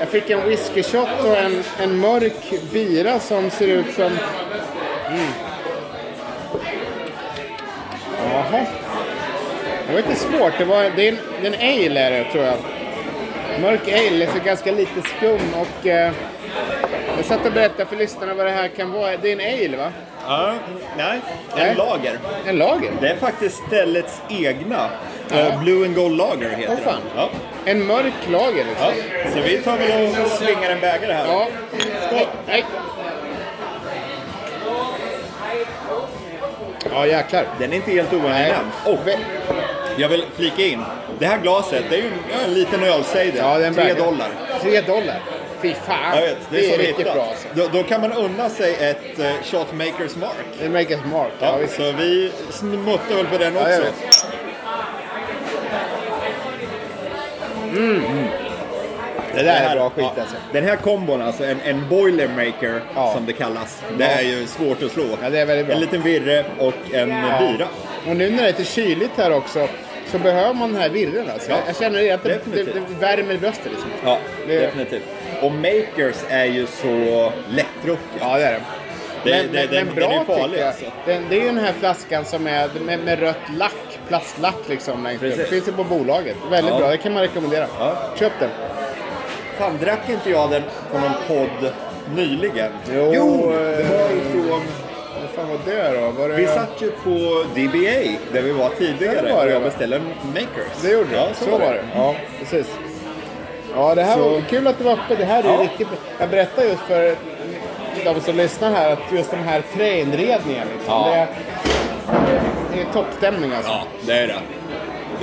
jag 0.00 0.08
fick 0.08 0.30
en 0.30 0.48
whisky 0.48 0.82
shot 0.82 1.08
och 1.24 1.36
en, 1.36 1.64
en 1.80 1.96
mörk 1.96 2.52
bira 2.72 3.18
som 3.18 3.50
ser 3.50 3.66
ut 3.66 3.94
som... 3.94 4.12
Mm. 5.08 5.51
Jaha. 8.52 8.66
Det 9.86 9.92
var 9.92 10.00
lite 10.00 10.14
svårt. 10.14 10.52
Det, 10.58 10.64
var, 10.64 10.90
det, 10.96 11.08
är 11.08 11.12
en, 11.12 11.18
det 11.42 11.48
är 11.48 11.52
en 11.52 11.86
ale 11.88 12.00
är 12.00 12.10
det, 12.10 12.24
tror 12.30 12.44
jag. 12.44 12.56
Mörk 13.60 13.88
ale, 13.88 14.26
så 14.26 14.38
ganska 14.44 14.72
lite 14.72 15.02
skum 15.02 15.40
och... 15.54 15.86
Eh, 15.86 16.12
jag 17.16 17.24
satt 17.24 17.46
och 17.46 17.52
berättade 17.52 17.86
för 17.86 17.96
lyssnarna 17.96 18.34
vad 18.34 18.46
det 18.46 18.52
här 18.52 18.68
kan 18.68 18.92
vara. 18.92 19.16
Det 19.16 19.32
är 19.32 19.40
en 19.40 19.70
ale, 19.70 19.76
va? 19.76 19.92
Ja, 20.26 20.54
nej, 20.96 21.20
Nej. 21.56 21.68
en 21.68 21.76
lager. 21.76 22.18
En 22.46 22.56
lager. 22.58 22.90
Det 23.00 23.08
är 23.08 23.16
faktiskt 23.16 23.62
ställets 23.66 24.22
egna. 24.28 24.88
Eh, 25.32 25.62
Blue 25.62 25.86
and 25.86 25.94
Gold 25.94 26.16
Lager 26.16 26.50
heter 26.50 26.76
den. 26.84 26.94
Ja. 27.16 27.30
En 27.64 27.86
mörk 27.86 28.28
lager, 28.30 28.64
liksom. 28.64 28.86
Ja. 29.24 29.30
Så 29.34 29.40
vi 29.40 29.58
tar 29.58 29.76
väl 29.76 30.22
och 30.24 30.30
svingar 30.30 30.70
en 30.70 30.80
bägare 30.80 31.12
här. 31.12 31.26
Ja. 31.26 31.46
Skål! 32.06 32.26
Nej. 32.46 32.64
Ja, 36.92 37.06
jäklar. 37.06 37.46
Den 37.58 37.72
är 37.72 37.76
inte 37.76 37.90
helt 37.90 38.12
ovanlig 38.12 38.46
än. 38.46 38.92
Och 38.92 38.98
jag 39.96 40.08
vill 40.08 40.24
flika 40.36 40.62
in. 40.62 40.84
Det 41.18 41.26
här 41.26 41.38
glaset, 41.38 41.84
det 41.90 41.96
är 41.96 42.00
ju 42.00 42.06
en, 42.06 42.12
ja, 42.30 42.36
en 42.46 42.54
liten 42.54 42.82
ölcider. 42.82 43.38
Ja, 43.38 43.58
det 43.58 43.64
är 43.64 43.68
en 43.68 43.74
Tre 43.74 43.94
dollar. 43.94 44.28
Tre 44.60 44.80
dollar? 44.80 45.22
Fy 45.62 45.74
fan. 45.74 46.16
Jag 46.16 46.22
vet, 46.22 46.36
det 46.50 46.58
är, 46.66 46.70
så 46.70 46.76
riktigt 46.76 46.98
hittat. 46.98 47.14
bra 47.14 47.22
alltså. 47.22 47.48
Då, 47.54 47.68
då 47.72 47.82
kan 47.82 48.00
man 48.00 48.12
unna 48.12 48.48
sig 48.48 48.74
ett 48.80 49.18
uh, 49.18 49.26
shot 49.42 49.72
makers 49.72 50.16
mark. 50.16 50.32
Det 50.58 50.64
är 50.64 50.68
Makers 50.68 51.00
Mark. 51.12 51.32
Ja, 51.40 51.58
Ja, 51.60 51.68
så 51.68 51.92
vi 51.98 52.32
smuttar 52.50 53.14
väl 53.16 53.26
på 53.26 53.38
den 53.38 53.54
Ja, 53.54 53.60
också. 53.60 53.82
vet. 53.82 54.26
Mm. 57.76 58.02
Det 59.34 59.42
där 59.42 59.70
är 59.70 59.74
bra 59.76 59.90
skit 59.90 60.04
ja, 60.16 60.20
alltså. 60.22 60.36
Den 60.52 60.64
här 60.64 60.76
kombon, 60.76 61.22
alltså 61.22 61.44
en, 61.44 61.60
en 61.64 61.88
boilermaker 61.88 62.80
Ja. 62.94 63.12
som 63.14 63.26
det 63.26 63.32
kallas. 63.32 63.82
Det 63.98 64.04
Ja. 64.04 64.10
är 64.10 64.22
ju 64.22 64.46
svårt 64.46 64.82
att 64.82 64.92
slå. 64.92 65.04
Ja, 65.22 65.30
det 65.30 65.38
är 65.38 65.46
väldigt 65.46 65.66
bra. 65.66 65.74
En 65.74 65.80
liten 65.80 66.02
virre 66.02 66.44
och 66.58 66.74
en 66.92 67.08
bira. 67.08 67.66
Och 68.08 68.16
nu 68.16 68.30
när 68.30 68.36
det 68.36 68.42
är 68.42 68.46
lite 68.46 68.64
kyligt 68.64 69.10
här 69.16 69.32
också 69.32 69.68
så 70.10 70.18
behöver 70.18 70.54
man 70.54 70.72
den 70.72 70.82
här 70.82 70.88
virren 70.88 71.30
alltså. 71.32 71.50
Ja, 71.50 71.56
Jag 71.66 71.76
känner 71.76 71.98
det 72.00 72.10
att 72.10 72.22
det, 72.22 72.40
det, 72.54 72.62
det 72.64 72.80
värmer 73.00 73.36
bröstet 73.38 73.66
liksom. 73.72 73.90
Ja, 74.04 74.18
Det- 74.46 74.58
definitivt. 74.60 75.02
Och 75.42 75.52
makers 75.52 76.16
är 76.28 76.44
ju 76.44 76.66
så 76.66 77.32
lättdrucket. 77.50 78.20
Ja, 78.20 78.38
det 78.38 78.44
är 78.44 78.52
det. 78.52 78.60
Det- 79.24 79.30
men, 79.30 79.52
det- 79.52 79.68
men, 79.72 79.86
men 79.86 79.94
bra 79.94 80.08
den 80.08 80.20
är 80.20 80.24
farlig, 80.24 80.58
jag. 80.58 80.66
alltså. 80.68 80.84
Den, 81.06 81.22
det 81.28 81.36
är 81.36 81.40
ju 81.40 81.46
den 81.46 81.58
här 81.58 81.72
flaskan 81.80 82.24
som 82.24 82.46
är 82.46 82.68
med, 82.86 82.98
med 82.98 83.18
rött 83.20 83.36
lack, 83.56 83.98
plastlack 84.08 84.54
liksom 84.68 85.04
längst 85.04 85.22
upp. 85.24 85.48
Finns 85.48 85.64
det 85.64 85.72
på 85.72 85.84
bolaget. 85.84 86.36
Väldigt 86.50 86.72
Ja. 86.72 86.78
bra, 86.78 86.90
det 86.90 86.96
kan 86.96 87.12
man 87.12 87.22
rekommendera. 87.22 87.66
Ja. 87.78 87.96
Köp 88.18 88.32
den. 88.40 88.50
Fan, 89.62 89.78
drack 89.80 90.08
inte 90.10 90.30
jag 90.30 90.50
den 90.50 90.62
på 90.92 90.98
någon 90.98 91.12
podd 91.28 91.72
nyligen? 92.16 92.72
Jo, 92.92 93.52
det 93.52 93.82
var 93.84 94.10
ifrån... 94.16 94.62
Vad 95.20 95.30
fan 95.34 95.48
var 95.48 95.58
det 95.64 96.00
då? 96.00 96.10
Var 96.22 96.28
det... 96.28 96.34
Vi 96.34 96.46
satt 96.46 96.82
ju 96.82 96.90
på 96.90 97.44
DBA 97.54 98.18
där 98.32 98.42
vi 98.42 98.52
var 98.52 98.68
tidigare 98.68 99.20
det 99.28 99.32
var 99.32 99.46
det, 99.46 99.46
och 99.46 99.50
jag 99.50 99.62
beställde 99.62 99.96
en 99.96 100.02
Makers. 100.34 100.82
Det 100.82 100.90
gjorde 100.92 101.08
du? 101.10 101.16
Ja, 101.16 101.26
så, 101.34 101.50
var 101.50 101.58
det. 101.58 101.82
Ja, 101.94 102.14
precis. 102.38 102.66
Ja, 103.74 103.94
det 103.94 104.02
här 104.02 104.16
Så- 104.16 104.28
var 104.28 104.40
kul 104.40 104.66
att 104.66 104.78
du 104.78 104.84
var 104.84 104.92
uppe. 104.92 105.14
Det 105.16 105.24
här 105.24 105.42
är 105.42 105.48
Ja. 105.48 105.62
riktigt. 105.62 105.88
Jag 106.18 106.28
berättar 106.30 106.62
just 106.62 106.82
för 106.82 107.16
de 108.04 108.20
som 108.20 108.36
lyssnar 108.36 108.70
här 108.70 108.92
att 108.92 109.12
just 109.12 109.30
den 109.30 109.42
här 109.42 109.62
träinredningen 109.76 110.66
liksom. 110.76 110.94
Ja. 110.94 111.08
Det, 111.10 111.16
är, 111.16 112.40
det 112.74 112.80
är 112.80 112.92
toppstämning 112.92 113.52
alltså. 113.52 113.70
Ja, 113.72 113.82
det 114.06 114.12
är 114.12 114.26
det. 114.26 114.34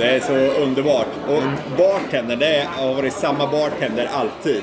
Det 0.00 0.06
är 0.10 0.20
så 0.20 0.32
underbart. 0.62 1.06
Och 1.28 1.42
bartender, 1.78 2.36
det 2.36 2.66
har 2.76 2.94
varit 2.94 3.12
samma 3.12 3.46
bartender 3.46 4.08
alltid. 4.12 4.62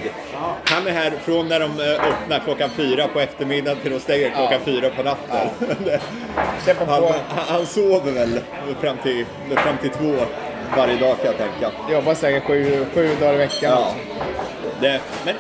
Han 0.66 0.88
är 0.88 0.92
här 0.92 1.12
från 1.26 1.48
när 1.48 1.60
de 1.60 1.66
eh, 1.80 2.08
öppnar 2.10 2.40
klockan 2.40 2.70
fyra 2.70 3.08
på 3.08 3.20
eftermiddagen 3.20 3.82
till 3.82 3.92
de 3.92 4.00
stänger 4.00 4.30
klockan 4.30 4.60
fyra 4.66 4.90
på 4.90 5.04
natten. 5.04 5.48
Han, 6.66 6.86
på, 6.88 6.92
han, 6.92 7.04
han 7.48 7.66
sover 7.66 8.12
väl 8.12 8.40
fram 8.82 8.98
till, 9.04 9.26
fram 9.56 9.78
till 9.82 9.90
två 9.90 10.16
varje 10.78 10.98
dag 11.00 11.16
kan 11.18 11.26
jag 11.26 11.38
tänka. 11.38 11.72
jobbar 11.92 12.14
säkert 12.14 12.44
sju, 12.44 12.86
sju 12.94 13.10
dagar 13.20 13.34
i 13.34 13.38
veckan. 13.38 13.72
Ja. 13.72 13.94
Det, 14.82 15.00
men 15.26 15.36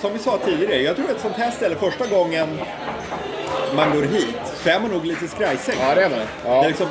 som 0.00 0.12
vi 0.12 0.18
sa 0.18 0.38
tidigare, 0.44 0.82
jag 0.82 0.96
tror 0.96 1.04
att 1.10 1.16
ett 1.16 1.20
sånt 1.22 1.36
här 1.36 1.50
ställe 1.50 1.76
första 1.76 2.06
gången 2.06 2.48
man 3.76 3.90
går 3.90 4.02
hit 4.02 4.36
så 4.62 4.68
är 4.70 4.80
man 4.80 4.90
nog 4.90 5.04
lite 5.06 5.28
skrajsäck. 5.28 5.76
Ja, 5.80 5.94
det 5.94 6.02
är 6.04 6.08
man. 6.10 6.18
Det 6.18 6.26
Ja. 6.46 6.64
är 6.64 6.68
liksom, 6.68 6.86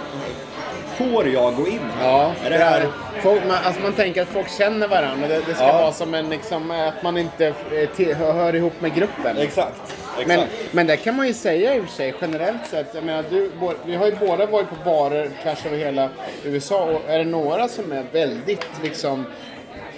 får 0.97 1.27
jag 1.27 1.55
gå 1.55 1.67
in 1.67 1.79
här? 1.99 2.07
Ja, 2.09 2.31
är 2.45 2.49
det 2.49 2.57
här... 2.57 2.87
Folk, 3.21 3.41
man, 3.47 3.57
alltså 3.63 3.81
man 3.81 3.93
tänker 3.93 4.21
att 4.21 4.27
folk 4.27 4.49
känner 4.49 4.87
varandra. 4.87 5.27
Det, 5.27 5.41
det 5.47 5.55
ska 5.55 5.63
Ja. 5.67 5.73
vara 5.81 5.91
som 5.91 6.13
en, 6.13 6.29
liksom, 6.29 6.71
att 6.71 7.03
man 7.03 7.17
inte 7.17 7.47
eh, 7.47 7.89
till, 7.95 8.15
hör, 8.15 8.55
ihop 8.55 8.81
med 8.81 8.95
gruppen. 8.95 9.37
Exakt. 9.37 9.93
exakt. 10.19 10.27
Men, 10.27 10.39
men 10.71 10.87
det 10.87 10.97
kan 10.97 11.15
man 11.15 11.27
ju 11.27 11.33
säga 11.33 11.75
i 11.75 11.79
och 11.79 11.83
för 11.85 11.91
sig 11.91 12.13
generellt 12.21 12.67
sett. 12.69 12.95
Jag 12.95 13.03
menar, 13.03 13.23
du, 13.29 13.51
vi 13.85 13.95
har 13.95 14.05
ju 14.05 14.15
båda 14.15 14.45
varit 14.45 14.69
på 14.69 14.75
barer 14.85 15.29
tvärs 15.43 15.65
över 15.65 15.77
hela 15.77 16.09
USA 16.43 16.83
och 16.83 17.01
är 17.13 17.17
det 17.17 17.25
några 17.25 17.67
som 17.67 17.91
är 17.91 18.03
väldigt 18.11 18.65
liksom 18.83 19.25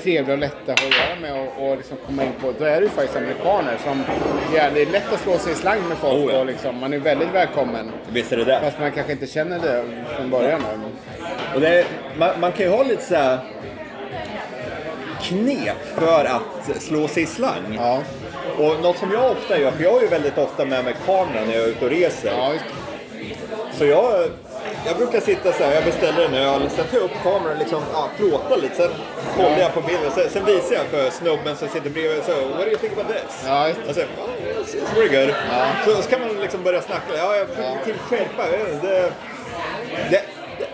trevliga 0.05 0.33
och 0.33 0.39
lätta 0.39 0.73
att 0.73 0.81
göra 0.83 1.19
med 1.21 1.33
och, 1.57 1.69
och 1.69 1.77
liksom 1.77 1.97
komma 2.05 2.23
in 2.23 2.31
på. 2.41 2.53
Då 2.59 2.65
är 2.65 2.75
det 2.75 2.85
ju 2.85 2.89
faktiskt 2.89 3.15
amerikaner 3.17 3.77
som, 3.83 4.03
ja, 4.55 4.63
det 4.73 4.81
är 4.81 4.85
lätt 4.85 5.13
att 5.13 5.19
slå 5.19 5.37
sig 5.37 5.51
i 5.51 5.55
slang 5.55 5.87
med 5.89 5.97
folk 5.97 6.13
Oh, 6.13 6.33
ja. 6.33 6.39
och 6.39 6.45
liksom, 6.45 6.79
man 6.79 6.93
är 6.93 6.97
väldigt 6.97 7.29
välkommen. 7.33 7.91
Visst 8.09 8.31
är 8.31 8.37
det 8.37 8.43
det. 8.45 8.59
Fast 8.63 8.79
man 8.79 8.91
kanske 8.91 9.11
inte 9.11 9.27
känner 9.27 9.59
det 9.59 9.83
från 10.17 10.29
början. 10.29 10.61
då. 10.61 11.55
Och 11.55 11.63
är, 11.63 11.85
man, 12.17 12.29
man 12.39 12.51
kan 12.51 12.65
ju 12.65 12.71
ha 12.71 12.83
lite 12.83 13.03
så 13.03 13.15
här 13.15 13.39
knep 15.21 15.85
för 15.95 16.25
att 16.25 16.81
slå 16.81 17.07
sig 17.07 17.23
i 17.23 17.25
slang. 17.25 17.75
Ja, 17.77 18.01
Och 18.57 18.81
något 18.81 18.97
som 18.97 19.11
jag 19.11 19.31
ofta 19.31 19.59
gör, 19.59 19.71
för 19.71 19.83
jag 19.83 19.97
är 19.97 20.01
ju 20.01 20.07
väldigt 20.07 20.37
ofta 20.37 20.65
med 20.65 20.83
mig 20.83 20.95
kameran 21.05 21.47
när 21.47 21.53
jag 21.53 21.63
är 21.63 21.67
ute 21.67 21.85
och 21.85 21.91
reser. 21.91 22.31
ja 22.31 22.53
Så 23.73 23.85
jag, 23.85 24.29
jag 24.85 24.97
brukar 24.97 25.19
sitta 25.19 25.53
så 25.53 25.63
här, 25.63 25.73
jag 25.73 25.83
beställer 25.83 26.25
en 26.25 26.33
öl, 26.33 26.69
sen 26.69 26.85
tar 26.85 26.97
jag 26.97 27.03
upp 27.03 27.23
kameran 27.23 27.51
och 27.51 27.59
liksom, 27.59 27.83
ja, 27.93 28.09
plåtar 28.17 28.57
lite, 28.57 28.75
sen 28.75 28.91
kollar 29.35 29.59
jag 29.59 29.73
på 29.73 29.81
bilden, 29.81 30.11
sen, 30.11 30.29
sen 30.29 30.45
visar 30.45 30.75
jag 30.75 30.85
för 30.85 31.09
snubben 31.09 31.55
som 31.55 31.67
sitter 31.67 31.89
bredvid 31.89 32.23
så 32.23 32.31
What 32.31 32.65
do 32.65 32.69
you 32.69 32.77
think 32.77 32.93
about 32.93 33.07
this? 33.07 33.43
Ja, 33.45 33.67
just. 33.67 33.79
Och 33.89 33.95
sen, 33.95 34.07
oh, 34.17 34.61
it's, 34.61 34.75
it's 34.75 34.95
very 34.95 35.07
good. 35.07 35.35
Så, 35.85 36.01
så 36.01 36.09
kan 36.09 36.21
man 36.21 36.41
liksom 36.41 36.63
börja 36.63 36.81
snacka, 36.81 37.17
ja, 37.17 37.35
jag 37.35 37.47
får 37.47 37.83
till 37.85 37.93
skärpa. 37.93 38.43
Det, 38.81 39.11
det, 40.09 40.21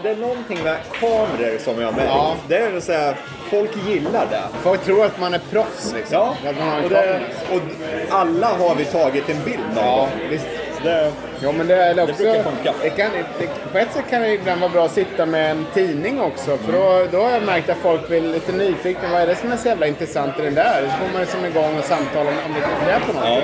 det, 0.03 0.09
är 0.09 0.15
någonting 0.15 0.63
med 0.63 0.77
kameror 0.99 1.57
som 1.57 1.81
jag 1.81 1.95
med. 1.95 2.07
Ja. 2.07 2.35
Det 2.47 2.57
är 2.57 2.79
så 2.79 2.91
här, 2.91 3.15
folk 3.49 3.71
gillar 3.87 4.27
det. 4.29 4.43
Folk 4.63 4.83
tror 4.83 5.05
att 5.05 5.19
man 5.19 5.33
är 5.33 5.41
proffs 5.51 5.93
liksom. 5.93 6.17
Ja, 6.17 6.35
och, 6.83 6.89
det, 6.89 7.21
och 7.51 7.61
alla 8.09 8.47
har 8.47 8.75
vi 8.75 8.85
tagit 8.85 9.29
en 9.29 9.43
bild 9.43 9.59
någon 9.75 9.85
Ja, 9.85 10.09
visst. 10.29 10.47
Det, 10.83 11.11
Ja, 11.43 11.51
men 11.51 11.67
det 11.67 11.75
är 11.75 11.95
Det 11.95 12.03
också... 12.03 12.23
brukar 12.23 12.43
funka. 12.43 12.73
Det 12.81 12.89
kan, 12.89 13.09
det, 13.39 13.47
på 13.71 13.77
ett 13.77 13.93
sätt 13.93 14.05
kan 14.09 14.21
det 14.21 14.33
ibland 14.33 14.61
vara 14.61 14.71
bra 14.71 14.85
att 14.85 14.91
sitta 14.91 15.25
med 15.25 15.51
en 15.51 15.65
tidning 15.73 16.21
också. 16.21 16.57
För 16.57 16.71
då, 16.73 17.07
då 17.11 17.23
har 17.23 17.31
jag 17.31 17.43
märkt 17.43 17.69
att 17.69 17.77
folk 17.77 18.07
blir 18.07 18.21
lite 18.21 18.51
nyfikna. 18.51 19.09
Vad 19.11 19.21
är 19.21 19.27
det 19.27 19.35
som 19.35 19.51
är 19.51 19.57
så 19.57 19.67
jävla 19.67 19.87
intressant 19.87 20.39
i 20.39 20.41
den 20.41 20.55
där? 20.55 20.81
Så 20.81 21.05
får 21.05 21.13
man 21.13 21.21
liksom 21.21 21.45
igång 21.45 21.77
och 21.79 21.85
samtal 21.85 22.27
om, 22.27 22.33
det, 22.53 22.85
det 22.85 22.91
är 22.91 22.99
på 22.99 23.13
något 23.13 23.23
ja. 23.25 23.41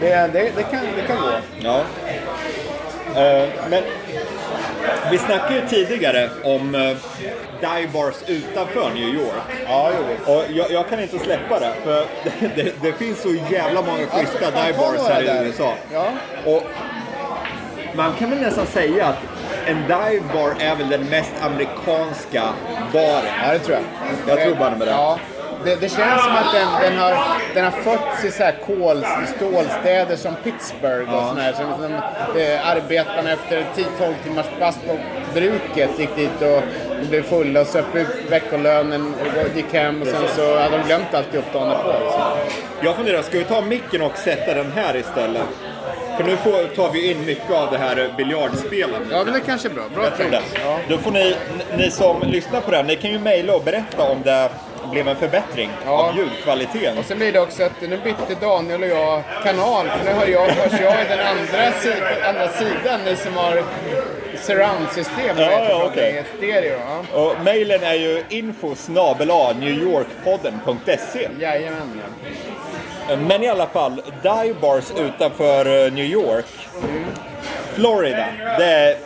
Det, 0.00 0.08
det, 0.08 0.50
det, 0.56 0.62
kan, 0.62 0.80
det 0.96 1.02
kan 1.06 1.16
gå. 1.16 1.30
Ja. 1.62 1.80
Eh, 3.22 3.48
men 3.70 3.82
vi 5.10 5.18
snackade 5.18 5.54
ju 5.54 5.68
tidigare 5.68 6.30
om 6.44 6.74
uh, 6.74 6.96
dive 7.60 7.88
bars 7.92 8.14
utanför 8.26 8.90
New 8.94 9.14
York. 9.14 9.64
Ja, 9.66 9.90
jo. 9.98 10.32
Och 10.32 10.44
jag, 10.50 10.70
jag 10.70 10.88
kan 10.88 11.00
inte 11.00 11.18
släppa 11.18 11.60
det, 11.60 11.72
för 11.84 12.06
det, 12.24 12.56
det, 12.62 12.72
det 12.82 12.92
finns 12.92 13.22
så 13.22 13.34
jävla 13.50 13.82
många 13.82 14.06
schyssta 14.06 14.50
fan, 14.50 14.66
dive 14.66 14.78
ta 14.78 14.80
bars 14.80 14.98
några 14.98 15.14
här 15.14 15.44
i 15.44 15.46
USA. 15.46 15.74
Ja. 15.92 16.06
Och 16.44 16.62
man 17.94 18.12
kan 18.18 18.30
väl 18.30 18.40
nästan 18.40 18.66
säga 18.66 19.06
att 19.06 19.18
en 19.66 19.82
dive 19.82 20.22
bar 20.34 20.54
är 20.58 20.76
väl 20.76 20.88
den 20.88 21.04
mest 21.04 21.32
amerikanska 21.40 22.42
baren. 22.92 23.24
Ja, 23.46 23.52
det 23.52 23.58
tror 23.58 23.78
jag. 23.78 24.38
Jag 24.38 24.46
tror 24.46 24.56
bara 24.56 24.70
med 24.70 24.88
det. 24.88 24.92
Ja. 24.92 25.18
Det, 25.64 25.76
det 25.80 25.88
känns 25.88 26.22
som 26.24 26.32
att 26.32 26.52
den, 26.52 26.68
den, 26.82 26.98
har, 26.98 27.16
den 27.54 27.64
har 27.64 27.70
fötts 27.70 28.24
i 28.24 28.30
så 28.30 28.42
här 28.42 28.54
kol, 28.66 29.04
stålstäder 29.36 30.16
som 30.16 30.34
Pittsburgh 30.44 31.14
och 31.14 31.28
sådär. 31.28 31.52
Som, 31.52 31.82
som, 31.82 31.92
eh, 32.40 32.70
arbetarna 32.70 33.32
efter 33.32 33.64
10-12 33.76 34.14
timmars 34.24 34.46
pass 34.58 34.78
på 34.86 34.98
bruket 35.34 35.90
gick 35.98 36.16
dit 36.16 36.42
och 36.42 36.62
blev 37.08 37.22
fulla 37.22 37.60
och 37.60 37.66
söp 37.66 37.94
ut 37.94 38.30
veckolönen 38.30 39.14
och 39.14 39.56
gick 39.56 39.72
hem 39.72 40.02
och 40.02 40.08
sen 40.08 40.22
så 40.36 40.58
hade 40.58 40.78
de 40.78 40.86
glömt 40.86 41.14
alltihop 41.14 41.52
dagen 41.52 41.68
därpå. 41.68 41.92
liksom. 42.04 42.22
Jag 42.82 42.96
funderar, 42.96 43.22
ska 43.22 43.38
vi 43.38 43.44
ta 43.44 43.60
micken 43.60 44.02
och 44.02 44.16
sätta 44.16 44.54
den 44.54 44.72
här 44.72 44.96
istället? 44.96 45.42
För 46.16 46.24
nu 46.24 46.36
får, 46.36 46.74
tar 46.76 46.92
vi 46.92 47.10
in 47.10 47.24
mycket 47.24 47.50
av 47.50 47.72
det 47.72 47.78
här 47.78 48.14
biljardspelandet. 48.16 49.08
Ja, 49.10 49.24
men 49.24 49.34
det 49.34 49.40
kanske 49.40 49.68
är 49.68 49.72
bra. 49.72 49.84
Bra 49.94 50.04
Jag 50.04 50.16
tror 50.16 50.30
det. 50.30 50.42
Ja. 50.64 50.78
Då 50.88 50.98
får 50.98 51.10
ni, 51.10 51.36
ni 51.76 51.90
som 51.90 52.22
lyssnar 52.22 52.60
på 52.60 52.70
det 52.70 52.76
här, 52.76 52.84
ni 52.84 52.96
kan 52.96 53.10
ju 53.10 53.18
mejla 53.18 53.54
och 53.54 53.62
berätta 53.64 54.02
om 54.02 54.22
det 54.22 54.48
blev 54.90 55.08
en 55.08 55.16
förbättring 55.16 55.70
Ja. 55.86 55.90
av 56.08 56.16
ljudkvaliteten. 56.16 56.98
Och 56.98 57.04
sen 57.04 57.18
blir 57.18 57.32
det 57.32 57.40
också 57.40 57.62
att 57.64 57.80
nu 57.80 57.98
bytte 58.04 58.34
Daniel 58.40 58.82
och 58.82 58.88
jag 58.88 59.22
kanal. 59.44 59.86
För 59.88 60.04
nu 60.04 60.10
hör 60.10 60.26
jag, 60.26 60.40
hörs 60.46 60.80
jag 60.80 60.92
i 60.92 61.08
den 61.08 61.26
andra, 61.26 61.72
si, 61.80 61.92
andra 62.28 62.48
sidan, 62.48 63.00
ni 63.04 63.16
som 63.16 63.34
har 63.36 63.62
surround-system. 64.42 65.36
Ja, 65.38 65.50
ja. 65.68 65.90
Stereo. 66.36 66.78
Ja. 67.12 67.18
Och 67.20 67.34
mejlen 67.44 67.82
är 67.82 67.94
ju 67.94 68.24
info 68.28 68.74
snabel-a 68.74 69.52
newyorkpodden.se. 69.60 71.28
Jajamän. 71.40 72.00
ja. 73.08 73.16
Men 73.16 73.42
i 73.42 73.48
alla 73.48 73.66
fall, 73.66 74.02
dive 74.22 74.54
bars 74.60 74.84
utanför 74.98 75.84
eh, 75.86 75.92
New 75.92 76.04
York. 76.04 76.46
Florida, 77.74 78.26
det 78.58 78.64
är, 78.64 78.96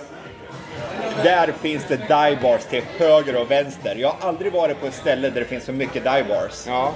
där 1.23 1.53
finns 1.61 1.85
det 1.89 1.97
dive 1.97 2.39
bars 2.43 2.65
till 2.65 2.83
höger 2.99 3.41
och 3.41 3.51
vänster. 3.51 3.97
Jag 3.99 4.09
har 4.09 4.29
aldrig 4.29 4.53
varit 4.53 4.81
på 4.81 4.87
ett 4.87 4.95
ställe 4.95 5.31
där 5.31 5.41
det 5.41 5.47
finns 5.47 5.65
så 5.65 5.73
mycket 5.73 6.05
dive 6.05 6.25
bars. 6.29 6.65
Ja. 6.67 6.95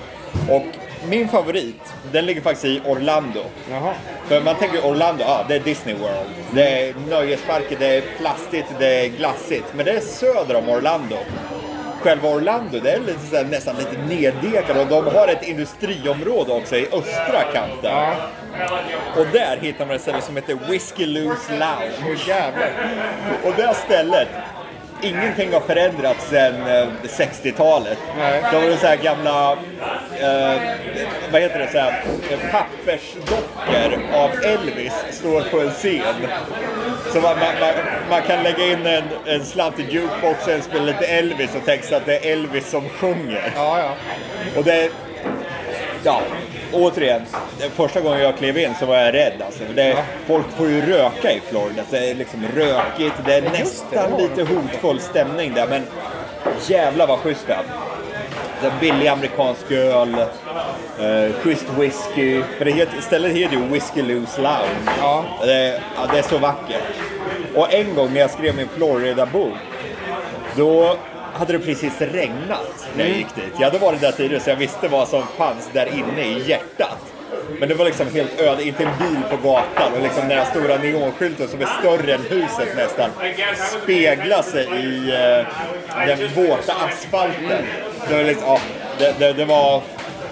Och 0.48 0.64
min 1.09 1.28
favorit, 1.28 1.94
den 2.12 2.26
ligger 2.26 2.40
faktiskt 2.40 2.64
i 2.64 2.80
Orlando. 2.87 3.40
Jaha. 3.70 3.94
För 4.26 4.40
man 4.40 4.54
tänker 4.54 4.87
Orlando, 4.87 5.24
ja 5.24 5.44
det 5.48 5.54
är 5.54 5.61
Disney 5.61 5.94
World. 5.94 6.30
Det 6.54 6.88
är 6.88 6.94
nöjesparker, 7.09 7.76
det 7.78 7.96
är 7.96 8.02
plastigt, 8.18 8.66
det 8.78 9.04
är 9.04 9.09
glassigt. 9.09 9.64
Men 9.74 9.85
det 9.87 9.92
är 9.92 10.00
söder 10.00 10.56
om 10.56 10.68
Orlando. 10.68 11.16
Själva 12.00 12.28
Orlando, 12.28 12.80
det 12.80 12.90
är 12.90 13.00
lite, 13.00 13.26
så 13.30 13.37
här, 13.37 13.44
nästan 13.44 13.76
lite 13.76 13.98
neddekat 14.09 14.76
och 14.76 14.87
de 14.87 15.14
har 15.16 15.28
ett 15.28 15.48
industriområde 15.48 16.52
också 16.52 16.76
i 16.76 16.87
östra 16.92 17.42
kanten. 17.52 17.92
Ja. 17.92 18.14
Och 19.17 19.27
där 19.33 19.57
hittar 19.61 19.87
man 19.87 19.97
ett 19.97 20.03
ställe 20.03 20.21
som 20.21 20.37
heter 20.37 20.59
Whiskey 20.69 21.07
Loose 21.07 21.53
Lounge. 21.53 22.19
Jävlar. 22.27 22.71
Och 23.45 23.53
det 23.57 23.63
här 23.63 23.75
stället, 23.75 24.29
ingenting 25.03 25.53
har 25.53 25.61
förändrats 25.61 26.29
sedan 26.29 26.55
eh, 26.67 26.87
60-talet. 27.03 27.99
Nej. 28.19 28.43
De 28.53 28.71
var 28.71 28.77
så 28.77 28.87
här 28.87 28.97
gamla, 28.97 29.53
eh, 30.21 30.63
vad 31.33 31.43
heter 31.43 31.59
det, 31.59 31.69
så 31.73 31.79
här, 31.79 32.05
eh, 32.31 32.39
pappersdockor 32.53 34.15
av 34.15 34.31
Elvis 34.45 34.93
står 35.11 35.41
på 35.41 35.61
en 35.61 35.71
scen. 35.71 36.15
Så 37.13 37.21
man, 37.21 37.39
man, 37.39 37.55
man, 37.61 37.75
man 38.11 38.23
kan 38.23 38.43
lägga 38.43 38.67
in 38.67 38.87
en, 38.87 39.05
en 39.27 39.45
slant 39.45 39.79
i 39.79 39.83
jukeboxen, 39.83 40.63
spela 40.63 40.85
lite 40.85 41.07
Elvis 41.07 41.55
och 41.55 41.65
tänka 41.65 41.87
sig 41.87 41.97
att 41.97 42.07
det 42.07 42.19
är 42.19 42.33
Elvis 42.33 42.71
som 42.71 42.89
sjunger. 42.89 43.53
Ja, 43.57 43.79
ja. 43.79 43.95
Och 44.57 44.65
det 44.65 44.85
är, 44.85 44.91
ja, 46.05 46.23
återigen, 46.73 47.23
första 47.75 48.01
gången 48.01 48.21
jag 48.21 48.37
klev 48.37 48.59
in 48.59 48.75
så 48.81 48.87
var 48.87 48.97
jag 48.97 49.15
rädd 49.15 49.43
alltså. 49.47 49.63
Det 49.75 50.05
Folk 50.27 50.47
får 50.57 50.69
ju 50.69 50.81
röka 50.87 51.33
i 51.33 51.41
Florida, 51.41 51.83
så 51.91 51.97
det 51.97 52.11
är 52.11 52.15
liksom 52.15 52.45
rökigt, 52.55 53.15
det 53.25 53.35
är 53.35 53.43
nästan 53.43 54.17
lite 54.19 54.43
hotfull 54.43 55.01
stämning 55.01 55.55
där, 55.55 55.67
men 55.67 55.83
jävlar 56.67 57.07
vad 57.07 57.19
schysst 57.19 57.47
det 57.47 57.53
är. 57.53 57.65
Är 58.63 58.73
billig 58.81 59.09
amerikansk 59.09 59.71
öl, 59.71 60.15
eh, 60.15 61.33
schysst 61.33 61.67
whisky. 61.79 62.43
För 62.59 62.65
det 62.65 62.71
heter, 62.71 63.01
stället 63.01 63.33
heter 63.33 63.57
ju 63.57 63.63
Whiskey 63.63 64.03
Loose 64.03 64.41
Lounge. 64.41 64.91
Ja. 65.01 65.25
Det, 65.41 65.83
ja, 65.97 66.13
det 66.13 66.19
är 66.19 66.23
så 66.23 66.39
vackert. 66.39 66.83
Och 67.55 67.75
en 67.75 67.95
gång 67.95 68.13
när 68.13 68.21
jag 68.21 68.31
skrev 68.31 68.57
min 68.57 68.69
Florida-bok, 68.69 69.57
då 70.57 70.97
hade 71.40 71.53
det 71.53 71.59
precis 71.59 72.00
regnat 72.00 72.87
när 72.96 73.05
jag 73.05 73.16
gick 73.16 73.35
dit. 73.35 73.53
Jag 73.59 73.64
hade 73.64 73.79
varit 73.79 74.00
där 74.00 74.12
tidigare 74.12 74.42
så 74.42 74.50
jag 74.50 74.57
visste 74.57 74.88
vad 74.88 75.09
som 75.09 75.22
fanns 75.37 75.70
där 75.72 75.87
inne 75.87 76.24
i 76.24 76.48
hjärtat. 76.48 76.98
Men 77.61 77.68
det 77.68 77.74
var 77.74 77.85
liksom 77.85 78.07
helt 78.12 78.40
öde, 78.40 78.64
inte 78.64 78.85
en 78.85 78.98
bil 78.98 79.22
på 79.31 79.37
gatan 79.48 79.92
och 79.92 80.03
liksom 80.03 80.29
den 80.29 80.38
här 80.38 80.44
stora 80.44 80.76
neonskylten 80.76 81.48
som 81.48 81.61
är 81.61 81.68
större 81.81 82.14
än 82.14 82.20
huset 82.20 82.76
nästan 82.76 83.11
speglar 83.83 84.42
sig 84.42 84.64
i 84.64 85.11
eh, 85.11 86.07
den 86.07 86.46
våta 86.46 86.72
asfalten. 86.72 87.64
Det 88.09 88.14
var, 88.14 88.24
liksom, 88.24 88.46
ja, 88.48 88.61
det, 88.98 89.14
det, 89.18 89.33
det 89.33 89.44
var 89.44 89.83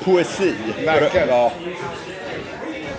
poesi. 0.04 0.54
Verkligen. 0.84 1.28
Ja, 1.28 1.52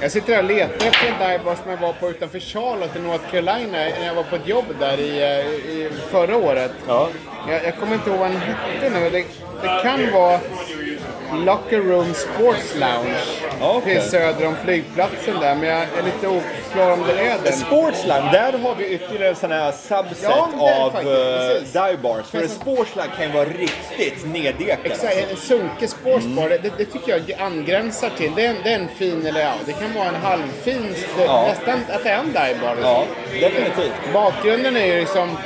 Jag 0.02 0.12
sitter 0.12 0.34
här 0.34 0.44
och 0.44 0.50
letar 0.50 0.88
efter 0.88 1.08
en 1.08 1.20
divebar 1.20 1.56
som 1.56 1.72
jag 1.72 1.78
var 1.78 1.94
på 1.94 2.10
utanför 2.10 2.40
Charlotte 2.40 2.96
i 2.96 3.00
North 3.00 3.32
Carolina 3.32 3.72
när 3.72 4.06
jag 4.06 4.16
var 4.16 4.24
på 4.24 4.36
ett 4.36 4.48
jobb 4.48 4.66
där 4.80 5.00
i, 5.00 5.22
eh, 5.22 5.70
i 5.70 5.90
förra 6.12 6.38
året. 6.38 6.72
ja. 6.88 7.10
Jag, 7.48 7.64
jag 7.64 7.76
kommer 7.78 7.94
inte 7.94 8.10
ihåg 8.10 8.20
vad 8.20 8.32
den 8.32 8.40
hette 8.42 8.90
nu. 8.90 9.10
Det, 9.10 9.26
det 9.62 9.82
kan 9.84 10.12
vara 10.12 10.40
Locker 11.34 11.80
Room 11.80 12.13
Sports 12.13 12.76
Lounge. 12.76 13.15
Okej. 13.62 13.96
Precis 13.96 14.12
söder 14.12 14.48
om 14.48 14.56
flygplatsen 14.63 15.39
där. 15.42 15.56
Men 15.56 15.70
jag 15.70 15.80
är 15.82 16.04
lite 16.04 16.28
oklar 16.28 16.92
om 16.92 17.04
det 17.08 17.22
är 17.22 17.38
den. 17.44 17.54
Sportsland, 17.54 18.32
där 18.32 18.54
har 18.60 18.76
vi 18.76 18.88
ytterligare 18.94 19.30
en 19.30 19.36
sån 19.36 19.52
här 19.52 19.72
subset 19.72 20.24
Ja, 20.24 20.50
av 20.80 20.92
faktiskt, 20.92 21.15
uh, 21.15 21.48
precis. 21.48 21.72
dive 21.74 21.98
bars. 22.04 22.26
För 22.26 22.38
en 22.38 22.42
Precis. 22.44 22.60
sportsland 22.62 23.10
kan 23.18 23.26
ju 23.26 23.32
vara 23.32 23.46
riktigt 23.46 24.26
neddekat. 24.34 24.80
Exakt, 24.84 25.15
en 25.32 25.38
sunkig 25.38 25.89
sportsbar, 25.89 26.50
det, 26.50 26.72
det 26.78 26.86
tycker 26.86 27.12
jag 27.12 27.42
angränsar 27.42 28.10
till. 28.18 28.32
Det 28.36 28.46
är, 28.46 28.50
en, 28.50 28.56
det 28.63 28.70
är 28.72 28.76
en 28.80 28.88
fin, 28.98 29.26
eller 29.26 29.42
ja, 29.42 29.54
det 29.65 29.74
kan 29.74 29.94
vara 29.96 30.08
en 30.08 30.15
halvfin, 30.15 30.96
det, 31.18 31.24
Ja. 31.24 31.48
nästan 31.50 31.80
att 31.96 32.04
det 32.04 32.10
är 32.10 32.18
en 32.20 32.26
divebar. 32.26 32.76
Liksom. 32.76 32.92
Ja, 32.92 33.06
definitivt. 33.42 34.13
Bakgrunden 34.13 34.78
är 34.78 34.86
ju 34.86 35.00
liksom 35.00 35.38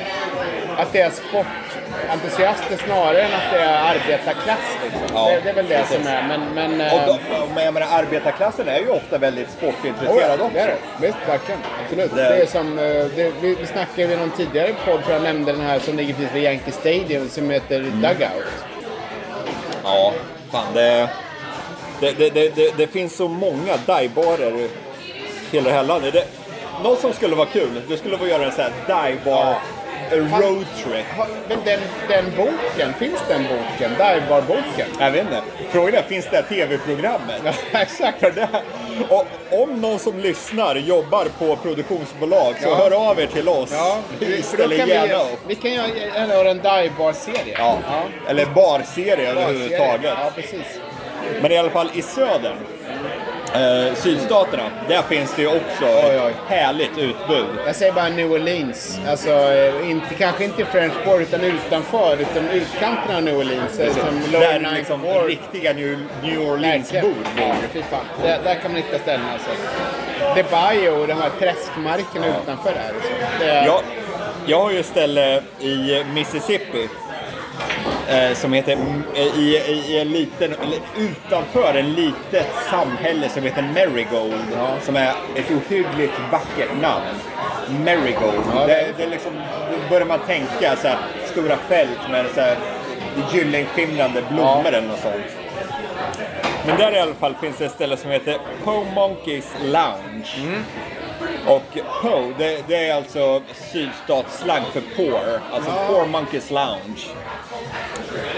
att 0.78 0.94
det 0.94 1.02
är 1.02 1.10
sportentusiaster 1.10 2.78
snarare 2.86 3.22
än 3.22 3.34
att 3.34 3.52
det 3.52 3.60
är 3.60 3.96
arbetarklass. 3.96 4.60
Liksom. 4.84 5.02
Ja, 5.14 5.30
det, 5.30 5.40
det 5.44 5.50
är 5.50 5.54
väl 5.54 5.68
det 5.68 5.78
precis. 5.78 5.96
som 5.98 6.08
är, 6.08 6.24
men... 6.28 6.42
men 6.56 6.92
Och 6.94 7.00
eh, 7.00 7.06
då, 7.08 7.18
men 7.56 7.66
jag 7.66 7.74
menar, 7.74 7.88
arbetarklassen 7.92 8.68
är 8.68 8.80
ju 8.80 8.90
ofta 8.90 9.18
väldigt 9.18 9.48
Oh, 9.48 9.54
sportintresserad 9.58 10.40
ja, 10.40 10.44
också. 10.44 10.50
det 10.54 10.60
är 10.60 10.68
det. 10.68 11.08
Visst, 11.08 11.18
verkligen. 11.28 11.60
Absolut. 11.84 12.16
Det- 12.16 12.22
Det, 12.30 12.42
är 12.42 12.46
som, 12.46 12.80
eh, 12.80 12.84
det, 13.16 13.32
vi, 13.42 13.56
vi 13.56 13.66
snackade 13.66 14.14
i 14.14 14.18
någon 14.18 14.32
tidigare 14.32 14.74
podd, 14.86 15.02
tror 15.04 15.14
jag 15.14 15.22
nämnde 15.24 15.52
den 15.52 15.62
här 15.62 15.80
som 15.80 15.98
ligger 15.98 16.14
precis 16.14 16.34
vid 16.36 16.44
Yankee 16.44 16.72
Stadium 16.72 17.30
som 17.30 17.50
heter 17.50 17.80
Mm. 17.80 18.02
Dugout. 18.02 18.46
Ja, 19.84 20.14
fan 20.52 20.74
det... 20.74 21.10
Det, 22.00 22.12
det, 22.34 22.56
det, 22.56 22.78
det, 22.78 22.88
finns 22.88 23.16
så 23.16 23.28
många 23.28 23.78
divebarer 23.86 24.68
hela 25.52 25.70
det 25.70 25.76
här 25.76 25.84
landet. 25.84 26.14
Det, 26.14 26.26
något 26.84 27.00
som 27.00 27.14
skulle 27.14 27.36
vara 27.36 27.48
kul, 27.48 27.82
det 27.88 27.98
skulle 27.98 28.16
vara 28.18 28.24
att 28.26 28.30
göra 28.32 28.46
en 28.46 28.52
sån 28.52 28.64
här 28.88 29.10
divebar 29.12 29.56
roadtrip. 30.12 31.06
Ha- 31.18 31.28
Men 31.50 31.58
den, 31.66 31.80
den 32.10 32.26
boken, 32.38 32.94
finns 33.00 33.20
den 33.28 33.44
boken? 33.44 33.92
Divebar-boken? 33.92 34.88
Jag 35.00 35.12
vet 35.12 35.22
inte. 35.22 35.42
Frågan 35.72 35.94
är, 35.96 36.02
finns 36.02 36.28
det 36.32 36.36
här 36.36 36.44
tv-programmet? 36.44 37.42
Ja, 37.46 37.52
exakt. 37.82 38.20
För 38.20 38.32
det, 38.32 38.48
och 39.10 39.26
om 39.62 39.82
någon 39.82 40.00
som 40.00 40.20
lyssnar 40.20 40.76
jobbar 40.76 41.26
på 41.40 41.56
produktionsbolag 41.56 42.56
så 42.62 42.70
Ja. 42.70 42.76
hör 42.76 43.10
av 43.10 43.20
er 43.20 43.28
till 43.28 43.50
oss. 43.50 43.70
Ja, 43.74 43.98
vi 44.20 44.42
ställer 44.42 44.76
gärna 44.76 45.08
vi, 45.08 45.14
upp. 45.34 45.40
vi 45.48 45.56
kan 45.56 45.72
göra 45.74 46.50
en 46.50 46.58
divebar-serie. 46.58 47.56
Ja. 47.58 47.78
Eller 48.28 48.46
barserie 48.46 48.54
Barserie. 48.56 49.30
överhuvudtaget. 49.32 50.14
Ja, 50.24 50.32
precis. 50.36 50.80
Men 51.42 51.52
i 51.52 51.58
alla 51.58 51.70
fall 51.70 51.90
i 51.94 52.02
södern, 52.02 52.56
eh, 53.54 53.94
sydstaterna, 53.96 54.64
där 54.88 55.02
finns 55.02 55.36
det 55.36 55.42
ju 55.42 55.48
också 55.48 55.86
Oj, 55.86 56.16
ett 56.16 56.22
oj. 56.26 56.34
härligt 56.48 56.98
utbud. 56.98 57.46
Jag 57.66 57.76
säger 57.76 57.92
bara 57.94 58.10
New 58.10 58.32
Orleans. 58.32 59.00
Alltså, 59.10 59.30
eh, 59.30 59.90
inte, 59.90 60.14
kanske 60.16 60.44
inte 60.44 60.66
French 60.66 60.94
Quarter 61.04 61.22
utan 61.22 61.42
utanför, 61.42 62.18
utan 62.22 62.50
utkanten 62.50 63.16
av 63.16 63.24
New 63.24 63.38
Orleans. 63.38 63.80
eh, 63.80 63.94
Som 63.94 64.22
Där 64.32 64.60
Ninth 64.60 64.76
liksom 64.76 65.02
Ward. 65.02 65.26
riktiga 65.26 65.74
New, 65.74 66.00
New. 66.24 66.42
Orleans-bor 66.52 67.14
Ja, 67.38 67.44
bor. 67.48 67.56
fy 67.74 67.82
fan. 67.82 68.06
Där, 68.24 68.40
där 68.44 68.56
kan 68.56 68.72
man 68.72 68.82
hitta 68.82 69.00
ställen 69.00 69.26
alltså. 69.34 69.50
The 70.36 70.44
Bayou 70.44 71.02
och 71.02 71.08
de 71.08 71.14
här 71.14 71.30
träskmarkerna 71.40 72.28
utanför 72.28 72.72
där. 72.72 72.94
Alltså. 72.96 73.10
Det 73.40 73.46
är, 73.46 73.66
Jag, 73.66 73.82
jag 74.46 74.60
har 74.60 74.72
ju 74.72 74.80
ett 74.80 74.86
ställe 74.86 75.42
i 75.60 76.04
Mississippi 76.14 76.90
som 78.36 78.54
heter, 78.54 78.78
eh, 79.16 79.40
i, 79.40 79.58
i, 79.88 80.00
en 80.02 80.12
liten, 80.12 80.56
utanför 80.98 81.74
en 81.74 81.94
litet 81.94 82.48
samhälle 82.70 83.30
som 83.30 83.44
heter 83.44 83.62
Marigold. 83.62 84.34
Som 84.82 84.96
är 84.96 85.10
ett 85.10 85.52
ohyggligt 85.52 86.14
vackert 86.32 86.82
namn. 86.82 87.06
Marigold. 87.86 88.44
Ja, 88.56 88.68
det, 88.68 88.94
det 88.98 89.04
är 89.04 89.10
liksom, 89.10 89.32
börjar 89.90 90.06
man 90.06 90.20
tänka 90.20 90.76
så 90.76 90.88
här, 90.88 90.98
stora 91.32 91.58
fält 91.58 92.10
med 92.12 92.26
så 92.36 92.42
här, 92.42 92.58
gyllenskimrande 93.34 94.24
blommor 94.32 94.68
eller 94.68 94.88
något 94.88 95.00
sånt. 95.00 95.38
Men 96.68 96.78
där 96.78 96.96
i 96.96 97.00
alla 97.00 97.14
fall 97.14 97.36
finns 97.42 97.58
det 97.58 97.66
ett 97.66 97.72
ställe 97.72 97.98
som 97.98 98.12
heter 98.12 98.38
Po 98.64 98.84
Monkeys 98.96 99.54
Lounge. 99.64 100.62
Och 101.48 101.78
Po, 102.02 102.34
det, 102.38 102.68
det 102.68 102.88
är 102.88 102.96
alltså 102.96 103.42
sydstatsslang 103.54 104.64
för 104.74 104.82
poor, 104.96 105.42
alltså 105.52 105.72
Poor 105.88 106.06
Monkeys 106.06 106.52
Lounge. 106.52 107.08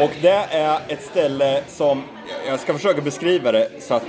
Och 0.02 0.12
det 0.22 0.46
är 0.52 0.80
ett 0.88 1.04
ställe 1.04 1.62
som, 1.68 2.04
jag 2.48 2.60
ska 2.60 2.74
försöka 2.74 3.02
beskriva 3.02 3.52
det 3.52 3.70
så 3.80 3.94
att 3.94 4.04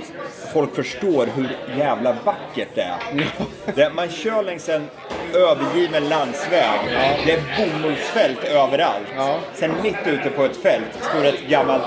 folk 0.53 0.75
förstår 0.75 1.27
hur 1.35 1.57
jävla 1.77 2.15
vackert 2.23 2.69
det 2.75 2.81
är. 2.81 3.27
Det, 3.75 3.89
man 3.89 4.09
kör 4.09 4.43
längs 4.43 4.69
en 4.69 4.89
övergiven 5.33 6.09
landsväg. 6.09 6.79
Det 7.25 7.31
är 7.31 7.41
bomullsfält 7.57 8.43
överallt. 8.43 9.07
Ja. 9.17 9.39
Sen 9.53 9.73
mitt 9.83 10.07
ute 10.07 10.29
på 10.29 10.43
ett 10.43 10.57
fält 10.57 11.03
står 11.09 11.25
ett 11.25 11.41
gammalt 11.49 11.83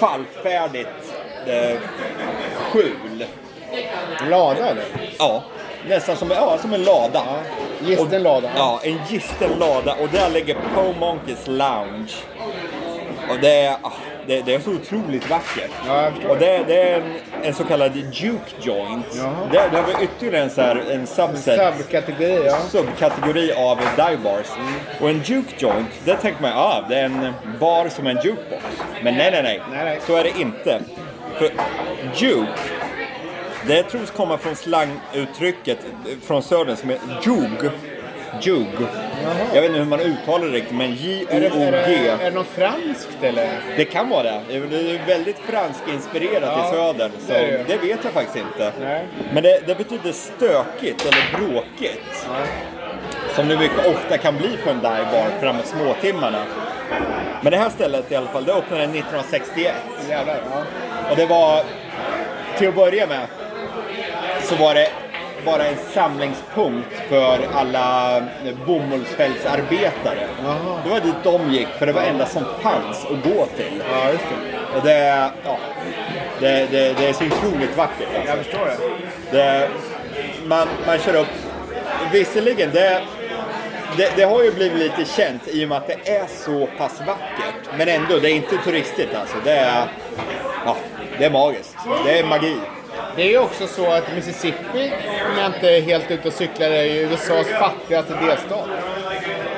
fallfärdigt 0.00 1.14
eh, 1.46 1.78
skjul. 2.54 3.24
Lada 4.30 4.66
eller? 4.70 4.84
Ja, 5.18 5.42
nästan 5.88 6.16
som, 6.16 6.30
ja, 6.30 6.58
som 6.58 6.74
en 6.74 6.82
lada. 6.82 7.22
Gisten 7.80 8.22
lada. 8.22 8.50
Ja, 8.56 8.80
en 8.84 8.98
gisten 9.08 9.50
lada 9.58 9.94
och 9.94 10.08
där 10.08 10.30
ligger 10.30 10.56
Po 10.74 10.92
Monkeys 11.00 11.46
Lounge. 11.46 12.12
Och 13.30 13.38
det 13.40 13.60
är, 13.64 13.76
ah, 13.82 13.92
det, 14.26 14.40
det 14.40 14.54
är 14.54 14.60
så 14.60 14.70
otroligt 14.70 15.30
vackert. 15.30 15.70
Ja, 15.86 16.10
och 16.28 16.38
det, 16.38 16.64
det 16.66 16.82
är 16.82 17.00
en, 17.00 17.14
en 17.42 17.54
så 17.54 17.64
kallad 17.64 17.96
Juke 18.12 18.50
Joint. 18.60 19.12
Där, 19.52 19.70
där 19.70 19.82
har 19.82 19.98
vi 19.98 20.04
ytterligare 20.04 20.44
en, 20.44 20.50
så 20.50 20.60
här, 20.60 20.82
en 20.90 21.06
subset. 21.06 21.76
Subkategori, 21.76 22.46
ja. 22.46 22.56
subkategori 22.70 23.52
av 23.52 23.78
dive 23.96 24.18
bars. 24.24 24.46
Och 25.00 25.10
en 25.10 25.22
juke 25.24 25.54
joint, 25.58 25.88
där 26.04 26.16
tänker 26.16 26.42
man 26.42 26.52
ah, 26.54 26.84
det 26.88 26.96
är 26.98 27.04
en 27.04 27.34
bar 27.60 27.88
som 27.88 28.06
en 28.06 28.16
jukebox. 28.16 28.64
Men 29.02 29.16
nej, 29.16 29.30
nej, 29.30 29.42
nej. 29.42 29.62
Nej, 29.70 29.84
nej. 29.84 30.00
Så 30.06 30.16
är 30.16 30.24
det 30.24 30.40
inte. 30.40 30.80
För 31.38 31.50
juke, 32.14 32.81
det 33.66 33.82
tros 33.82 34.10
komma 34.10 34.38
från 34.38 34.56
slanguttrycket 34.56 35.78
från 36.26 36.42
södern 36.42 36.76
som 36.76 36.90
är 36.90 36.98
jug. 37.22 37.70
Jug. 38.40 38.66
Jag 39.54 39.60
vet 39.62 39.68
inte 39.68 39.78
hur 39.78 39.86
man 39.86 40.00
uttalar 40.00 40.46
det 40.46 40.52
riktigt, 40.52 40.76
men 40.76 40.94
J-O-O-G. 40.94 42.08
är 42.08 42.24
det 42.24 42.30
något 42.30 42.46
franskt 42.46 43.08
eller? 43.22 43.48
Det 43.76 43.84
kan 43.84 44.08
vara 44.08 44.22
det. 44.22 44.40
Det 44.48 44.54
är 44.56 45.06
väldigt 45.06 45.38
franskinspirerat 45.38 46.42
Ja, 46.56 46.68
i 46.68 46.74
södern. 46.76 47.10
Så 47.26 47.32
det 47.32 47.64
det. 47.66 47.76
vet 47.76 48.04
jag 48.04 48.12
faktiskt 48.12 48.36
inte. 48.36 48.72
Nej. 48.80 49.06
Men 49.34 49.42
det, 49.42 49.60
det 49.66 49.74
betyder 49.78 50.12
stökigt 50.12 51.02
eller 51.06 51.38
bråkigt. 51.46 52.26
Som 53.34 53.48
det 53.48 53.58
mycket 53.58 53.86
ofta 53.86 54.18
kan 54.18 54.36
bli 54.36 54.56
på 54.64 54.70
en 54.70 54.78
dive 54.78 55.06
bar 55.12 55.40
framåt 55.40 55.66
småtimmarna. 55.66 56.44
Men 57.40 57.50
det 57.50 57.56
här 57.58 57.70
stället 57.70 58.12
i 58.12 58.14
alla 58.16 58.26
fall, 58.28 58.44
det 58.44 58.52
öppnade 58.52 58.82
1961. 58.82 59.74
Jävlar, 60.08 60.40
ja. 60.50 60.62
Och 61.10 61.16
det 61.16 61.26
var, 61.26 61.62
till 62.58 62.68
att 62.68 62.74
börja 62.74 63.06
med, 63.06 63.26
så 64.52 64.64
var 64.64 64.74
det 64.74 64.88
bara 65.44 65.66
en 65.66 65.76
samlingspunkt 65.94 66.94
för 67.08 67.38
alla 67.54 68.22
bomullsfältsarbetare. 68.66 70.28
Jaha. 70.44 70.80
Det 70.84 70.90
var 70.90 71.00
dit 71.00 71.14
de 71.24 71.52
gick, 71.52 71.68
för 71.68 71.86
det 71.86 71.92
var 71.92 72.02
enda 72.02 72.26
som 72.26 72.44
fanns 72.62 73.04
att 73.04 73.32
gå 73.32 73.46
till. 73.56 73.82
Ja, 73.92 74.12
just 74.12 74.24
det. 74.24 74.76
Och 74.76 74.84
det, 74.84 75.30
ja, 75.44 75.58
det, 76.40 76.66
det, 76.70 76.92
det 76.98 77.08
är 77.08 77.12
så 77.12 77.24
otroligt 77.24 77.76
vackert. 77.76 78.08
Alltså. 78.16 78.28
Jag 78.28 78.38
förstår 78.38 78.66
det. 78.66 79.38
Det, 79.38 79.68
man, 80.46 80.68
man 80.86 80.98
kör 80.98 81.14
upp, 81.14 81.32
visserligen, 82.12 82.70
det, 82.72 83.02
det, 83.96 84.12
det 84.16 84.22
har 84.22 84.42
ju 84.42 84.52
blivit 84.52 84.78
lite 84.78 85.04
känt 85.04 85.48
i 85.48 85.64
och 85.64 85.68
med 85.68 85.78
att 85.78 85.86
det 85.86 86.08
är 86.10 86.26
så 86.26 86.68
pass 86.78 87.00
vackert. 87.06 87.78
Men 87.78 87.88
ändå, 87.88 88.18
det 88.18 88.30
är 88.30 88.34
inte 88.34 88.56
turistigt 88.56 89.14
alltså. 89.20 89.36
Det 89.44 89.52
är, 89.52 89.86
ja, 90.66 90.76
det 91.18 91.24
är 91.24 91.30
magiskt. 91.30 91.76
Det 92.04 92.18
är 92.18 92.24
magi. 92.24 92.56
Det 93.16 93.22
är 93.22 93.28
ju 93.30 93.38
också 93.38 93.66
så 93.66 93.92
att 93.92 94.14
Mississippi, 94.14 94.92
om 95.32 95.38
jag 95.38 95.46
inte 95.46 95.70
är 95.76 95.82
helt 95.82 96.10
ute 96.10 96.28
och 96.28 96.34
cyklar, 96.34 96.66
är 96.66 96.84
ju 96.84 97.00
USAs 97.00 97.46
fattigaste 97.48 98.14
delstat. 98.14 98.68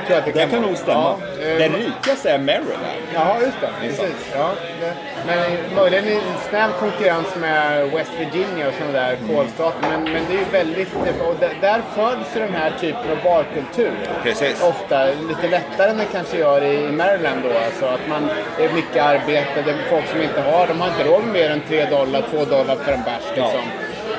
Tror 0.06 0.16
att 0.18 0.24
Det 0.24 0.50
kan 0.50 0.62
nog 0.62 0.76
stämma. 0.76 1.16
Ja, 1.40 1.44
eh, 1.46 1.58
Den 1.58 1.72
rikaste 1.72 2.30
är 2.30 2.38
Maryland. 2.38 2.84
Jaha, 3.14 3.40
just 3.40 3.60
det. 3.60 3.70
Precis. 3.80 4.32
Ja, 4.36 4.50
det. 4.80 4.92
Men 5.26 5.74
möjligen 5.76 6.04
i 6.08 6.20
snäv 6.48 6.70
konkurrens 6.80 7.36
med 7.40 7.90
West 7.90 8.12
Virginia 8.18 8.68
och 8.68 8.74
sådana 8.74 8.92
där 8.92 9.16
kolstater. 9.28 9.88
Men, 9.90 10.04
men 10.04 10.22
det 10.28 10.34
är 10.34 10.38
ju 10.38 10.44
väldigt... 10.52 10.88
Och 11.28 11.36
där, 11.40 11.52
där 11.60 11.82
föds 11.94 12.36
ju 12.36 12.40
den 12.40 12.54
här 12.54 12.72
typen 12.80 13.10
av 13.10 13.18
barkultur. 13.24 13.92
Precis. 14.22 14.62
Ofta 14.62 15.04
lite 15.04 15.48
lättare 15.48 15.90
än 15.90 15.98
det 15.98 16.04
kanske 16.12 16.38
gör 16.38 16.64
i 16.64 16.92
Maryland 16.92 17.42
då. 17.44 17.50
Alltså 17.66 17.86
att 17.86 18.08
man... 18.08 18.30
Det 18.56 18.64
är 18.64 18.72
mycket 18.72 19.02
arbete. 19.02 19.62
Det 19.64 19.70
är 19.70 19.76
folk 19.90 20.08
som 20.08 20.22
inte 20.22 20.40
har... 20.40 20.66
De 20.66 20.80
har 20.80 20.88
inte 20.88 21.04
råd 21.04 21.22
med 21.24 21.32
mer 21.32 21.50
än 21.50 21.60
3 21.68 21.84
dollar, 21.84 22.22
2 22.30 22.44
dollar 22.44 22.76
för 22.76 22.92
en 22.92 23.02
bärs 23.02 23.24
liksom. 23.34 23.64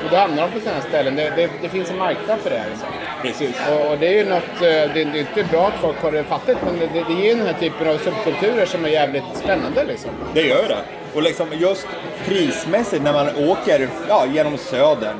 Och 0.04 0.10
då 0.10 0.16
hamnar 0.16 0.42
de 0.42 0.52
på 0.52 0.60
sådana 0.60 0.80
ställen. 0.80 1.16
Det, 1.16 1.32
det, 1.36 1.50
det 1.62 1.68
finns 1.68 1.90
en 1.90 1.98
marknad 1.98 2.38
för 2.38 2.50
det. 2.50 2.64
Liksom. 2.70 2.88
Precis. 3.26 3.56
Och, 3.90 3.98
det 3.98 4.06
är 4.06 4.12
ju 4.12 4.24
något, 4.24 4.54
eh, 4.54 4.94
det, 4.94 5.02
är 5.02 5.16
inte 5.16 5.44
bra 5.50 5.66
att 5.68 5.80
folk 5.80 6.02
har 6.02 6.12
det 6.12 6.24
fattigt 6.24 6.58
men 6.64 6.78
det, 6.78 7.04
det 7.08 7.14
ger 7.14 7.24
ju 7.24 7.34
den 7.34 7.46
här 7.46 7.60
typen 7.60 7.88
av 7.88 7.98
subkulturer 7.98 8.66
som 8.66 8.84
är 8.84 8.88
jävligt 8.88 9.24
spännande 9.34 9.84
liksom. 9.84 10.10
Det 10.34 10.42
gör 10.42 10.68
det. 10.68 10.78
Och 11.14 11.22
liksom 11.22 11.48
just 11.52 11.88
prismässigt 12.26 13.02
när 13.02 13.12
man 13.12 13.48
åker 13.48 13.88
ja, 14.08 14.26
genom 14.34 14.58
södern. 14.58 15.16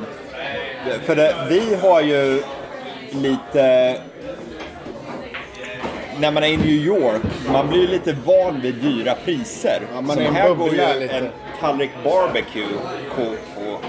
För 1.03 1.15
det, 1.15 1.35
vi 1.49 1.75
har 1.75 2.01
ju 2.01 2.43
lite... 3.11 3.95
När 6.19 6.31
man 6.31 6.43
är 6.43 6.47
i 6.47 6.57
New 6.57 6.67
York, 6.67 7.21
man 7.51 7.67
blir 7.67 7.81
ju 7.81 7.87
lite 7.87 8.15
van 8.25 8.61
vid 8.61 8.75
dyra 8.75 9.15
priser. 9.25 9.81
Ja, 9.93 10.01
man 10.01 10.19
en 10.19 10.35
här 10.35 10.53
går 10.53 10.69
ju 10.69 10.99
lite. 10.99 11.15
en 11.15 11.29
tallrik 11.59 11.91
barbecue 12.03 12.77
på, 13.15 13.23
på 13.55 13.79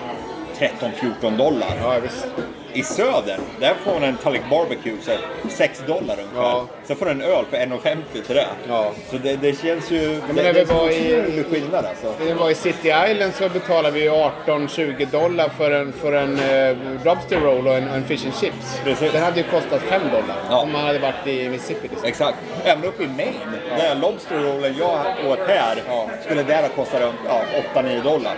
13-14 0.58 1.36
dollar. 1.36 1.68
Ja, 1.82 1.94
visst. 2.02 2.26
I 2.72 2.82
södern, 2.82 3.40
där 3.60 3.74
får 3.84 3.92
man 3.92 4.02
en 4.02 4.16
tallrik 4.16 4.42
barbecue 4.50 4.96
så 5.02 5.10
6 5.50 5.82
dollar 5.86 6.00
ungefär. 6.20 6.42
Ja. 6.42 6.66
Sen 6.84 6.96
får 6.96 7.04
du 7.06 7.10
en 7.10 7.22
öl 7.22 7.44
för 7.50 7.56
1,50 7.56 7.96
till 8.26 8.36
det. 8.36 8.46
Ja. 8.68 8.92
Så 9.10 9.16
det, 9.18 9.36
det 9.36 9.58
känns 9.62 9.90
ju... 9.90 10.20
men 10.26 10.36
det, 10.36 10.42
när 10.42 10.52
det 10.52 10.64
vi 10.64 10.74
var 10.74 10.90
i- 10.90 11.44
skillnad 11.50 11.84
alltså. 11.86 12.14
När 12.18 12.26
vi 12.26 12.32
var 12.32 12.50
i 12.50 12.54
City 12.54 12.88
Island 13.10 13.34
så 13.34 13.48
betalade 13.48 13.90
vi 13.94 14.02
ju 14.02 14.10
18-20 14.10 15.06
dollar 15.10 15.48
för 15.48 15.70
en, 15.70 15.92
för 15.92 16.12
en 16.12 16.38
eh, 16.38 16.76
lobster 17.04 17.40
roll 17.40 17.66
och 17.68 17.74
en, 17.74 17.88
en 17.88 18.04
fish 18.04 18.24
and 18.24 18.34
chips. 18.40 18.80
Precis. 18.84 19.12
Den 19.12 19.22
hade 19.22 19.36
ju 19.40 19.46
kostat 19.46 19.82
5 19.82 20.00
dollar 20.12 20.36
Ja. 20.50 20.60
om 20.60 20.72
man 20.72 20.84
hade 20.86 20.98
varit 20.98 21.26
i 21.26 21.48
Mississippi. 21.48 21.88
Liksom. 21.88 22.08
Exakt. 22.08 22.38
Även 22.64 22.84
uppe 22.84 23.02
i 23.02 23.06
Maine, 23.08 23.34
där 23.78 23.94
lobsterrollen 23.94 24.76
jag 24.78 25.00
åt 25.30 25.38
här, 25.48 25.82
Ja. 25.88 26.10
skulle 26.24 26.42
där 26.42 26.62
ha 26.62 26.68
kostat 26.68 27.00
runt 27.00 27.16
ja, 27.28 27.42
8-9 27.74 28.02
dollar. 28.02 28.34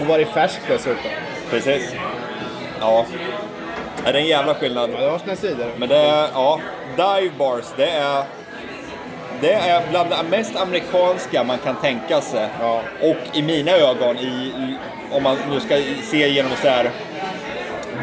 Och 0.00 0.06
var 0.06 0.18
det 0.18 0.24
färsk 0.26 0.58
dessutom. 0.68 1.10
Precis. 1.50 1.94
Ja. 2.80 3.06
Det 4.04 4.10
är 4.10 4.14
en 4.14 4.26
jävla 4.26 4.54
skillnad. 4.54 4.90
Ja, 4.94 5.00
det 5.00 5.10
har 5.10 5.18
sina 5.18 5.36
sidor. 5.36 5.66
Men 5.76 5.88
det 5.88 5.96
är, 5.96 6.28
ja, 6.34 6.60
dive 6.96 7.32
bars, 7.38 7.64
det 7.76 7.90
är... 7.90 8.22
Det 9.40 9.52
är 9.52 9.82
bland 9.90 10.10
det 10.10 10.16
mest 10.30 10.56
amerikanska 10.56 11.44
man 11.44 11.58
kan 11.58 11.76
tänka 11.76 12.20
sig. 12.20 12.48
Ja. 12.60 12.80
Och 13.02 13.16
i 13.36 13.42
mina 13.42 13.70
ögon, 13.72 14.16
i, 14.18 14.52
om 15.12 15.22
man 15.22 15.36
nu 15.50 15.60
ska 15.60 15.76
se 16.10 16.28
genom 16.28 16.50
så 16.62 16.68
här 16.68 16.90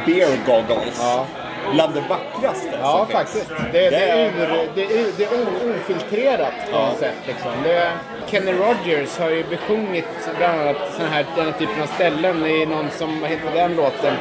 beer 0.06 0.30
goggles, 0.46 1.00
Ja. 1.02 1.26
bland 1.74 1.94
det 1.94 2.04
vackraste 2.10 2.70
Ja, 2.82 2.98
som 2.98 3.08
finns. 3.08 3.20
faktiskt. 3.20 3.50
Det, 3.72 3.90
det, 3.90 3.96
är, 3.98 4.16
Det 4.16 4.44
är- 4.44 4.64
ur, 4.64 4.70
det, 4.76 4.82
är, 4.84 5.06
det 5.18 5.24
är 5.24 5.30
o- 5.34 5.74
ofiltrerat 5.80 6.54
på 6.72 6.78
något 6.80 7.00
sätt. 7.00 7.16
Liksom. 7.28 7.52
Det, 7.64 7.92
Kenny 8.28 8.52
Rogers 8.52 9.18
har 9.18 9.30
ju 9.30 9.44
besjungit 9.44 10.06
bland 10.38 10.60
annat 10.62 10.78
sån 10.98 11.06
här, 11.06 11.26
den 11.36 11.46
här 11.46 11.54
typen 11.60 11.82
av 11.82 11.88
ställen 11.88 12.46
i 12.46 12.66
någon 12.66 12.90
som, 12.90 13.22
vad 13.22 13.30
heter 13.30 13.52
den 13.54 13.76
låten? 13.76 14.14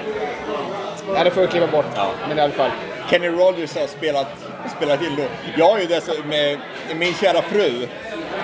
Ja, 1.14 1.24
det 1.24 1.30
får 1.30 1.42
jag 1.42 1.50
klippa 1.50 1.66
bort. 1.66 1.86
Ja. 1.96 2.10
Men 2.28 2.38
i 2.38 2.40
alla 2.40 2.52
fall. 2.52 2.70
Kenny 3.10 3.28
Rogers 3.28 3.76
har 3.76 3.86
spelat, 3.86 4.28
spelat 4.76 5.02
in 5.02 5.14
låt. 5.16 5.30
Jag 5.56 5.70
har 5.70 5.78
ju 5.78 5.86
dessutom 5.86 6.28
med 6.28 6.58
min 6.94 7.14
kära 7.14 7.42
fru, 7.42 7.88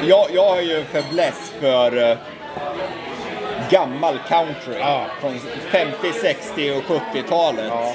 jag, 0.06 0.26
jag 0.32 0.48
har 0.48 0.60
ju 0.60 0.76
en 0.76 0.84
fäbless 0.84 1.52
för 1.60 2.10
eh, 2.10 2.16
gammal 3.70 4.18
country. 4.28 4.78
Ja. 4.80 5.06
Från 5.20 5.38
50, 5.70 6.12
60 6.20 6.70
och 6.70 6.82
70-talet. 6.82 7.66
Ja. 7.68 7.94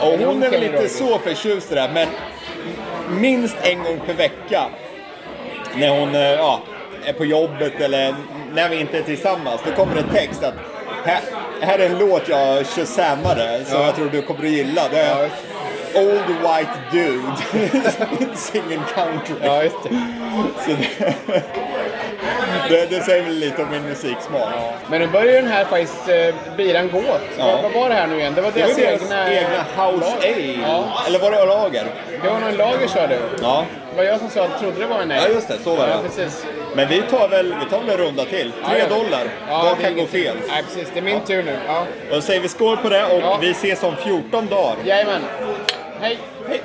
Och 0.00 0.18
hon 0.18 0.42
är 0.42 0.50
väl 0.50 0.62
inte 0.62 0.88
så 0.88 1.18
förtjust 1.18 1.72
i 1.72 1.74
det, 1.74 1.90
men 1.94 2.08
minst 3.20 3.56
en 3.62 3.82
gång 3.82 4.00
per 4.06 4.14
vecka 4.14 4.66
när 5.74 6.00
hon 6.00 6.14
eh, 6.14 6.20
ja, 6.20 6.60
är 7.06 7.12
på 7.12 7.24
jobbet 7.24 7.80
eller 7.80 8.14
när 8.54 8.68
vi 8.68 8.80
inte 8.80 8.98
är 8.98 9.02
tillsammans, 9.02 9.60
då 9.66 9.72
kommer 9.72 9.94
det 9.94 10.00
en 10.00 10.08
text 10.08 10.44
att 10.44 10.54
här, 11.04 11.20
här 11.60 11.78
är 11.78 11.86
en 11.86 11.98
låt 11.98 12.28
jag 12.28 12.66
shazammade 12.66 13.64
som 13.64 13.80
Ja. 13.80 13.86
jag 13.86 13.94
tror 13.96 14.08
du 14.12 14.22
kommer 14.22 14.40
att 14.44 14.50
gilla. 14.50 14.82
Det 14.90 14.98
är 15.00 15.22
Ja, 15.22 16.00
Old 16.00 16.26
White 16.28 16.70
Dude 16.92 17.36
singing 18.36 18.80
country. 18.94 19.34
Ja, 19.42 19.62
just 19.62 19.76
det. 19.82 19.88
Det, 20.66 21.36
det, 22.68 22.86
det 22.96 23.00
säger 23.04 23.22
väl 23.24 23.34
lite 23.34 23.62
om 23.62 23.70
min 23.70 23.82
musiksmak. 23.82 24.48
Men 24.90 25.00
nu 25.00 25.06
börjar 25.06 25.42
den 25.42 25.50
här 25.50 25.64
faktiskt 25.64 26.08
eh, 26.08 26.34
bilen 26.56 26.90
gå 26.92 26.98
åt. 26.98 27.20
Ja. 27.38 27.60
Vad, 27.62 27.72
var 27.72 27.88
det 27.88 27.94
här 27.94 28.06
nu 28.06 28.18
igen? 28.18 28.32
Det 28.34 28.40
var 28.40 28.50
Det 28.54 28.60
var 28.60 28.66
deras, 28.68 28.76
deras 28.76 29.02
egna... 29.02 29.32
egna 29.32 29.64
House 29.76 30.12
Ale. 30.22 30.58
Ja. 30.62 30.84
Eller 31.06 31.18
var 31.18 31.30
det 31.30 31.44
lager? 31.44 31.84
Det 32.22 32.28
var 32.28 32.40
någon 32.40 32.54
lager 32.56 32.86
sa 32.88 33.06
du. 33.06 33.18
Ja. 33.42 33.64
Det 33.90 33.96
var 33.96 34.04
jag 34.04 34.18
som 34.18 34.30
sa 34.30 34.48
trodde 34.60 34.80
det 34.80 34.86
var 34.86 35.00
en 35.00 35.08
nej. 35.08 35.20
Ja, 35.22 35.28
just 35.34 35.48
det. 35.48 35.58
Så 35.64 35.74
var 35.76 35.88
Ja, 35.88 35.96
det. 35.96 36.02
precis. 36.08 36.44
Men 36.76 36.88
vi 36.88 37.02
tar 37.10 37.28
väl, 37.28 37.54
vi 37.64 37.70
tar 37.70 37.80
väl 37.80 37.90
en 37.90 37.96
runda 38.06 38.24
till. 38.24 38.52
Tre 38.68 38.78
Ja, 38.78 38.96
dollar. 38.96 39.24
Ja, 39.48 39.62
Vad 39.64 39.78
kan 39.80 39.96
gå 39.96 40.06
fel? 40.06 40.36
Nej, 40.48 40.62
precis. 40.62 40.88
Det 40.94 40.98
är 41.00 41.02
min 41.02 41.20
tur 41.20 41.42
nu. 41.42 41.56
Ja. 41.66 41.84
Då 42.10 42.20
säger 42.20 42.40
vi 42.40 42.48
skål 42.48 42.76
på 42.76 42.88
det 42.88 43.04
och 43.04 43.20
Ja. 43.20 43.38
vi 43.40 43.50
ses 43.50 43.82
om 43.82 43.94
14 44.04 44.46
dagar. 44.46 44.76
Jajamän. 44.84 45.22
Hej. 46.00 46.18
Hej! 46.48 46.60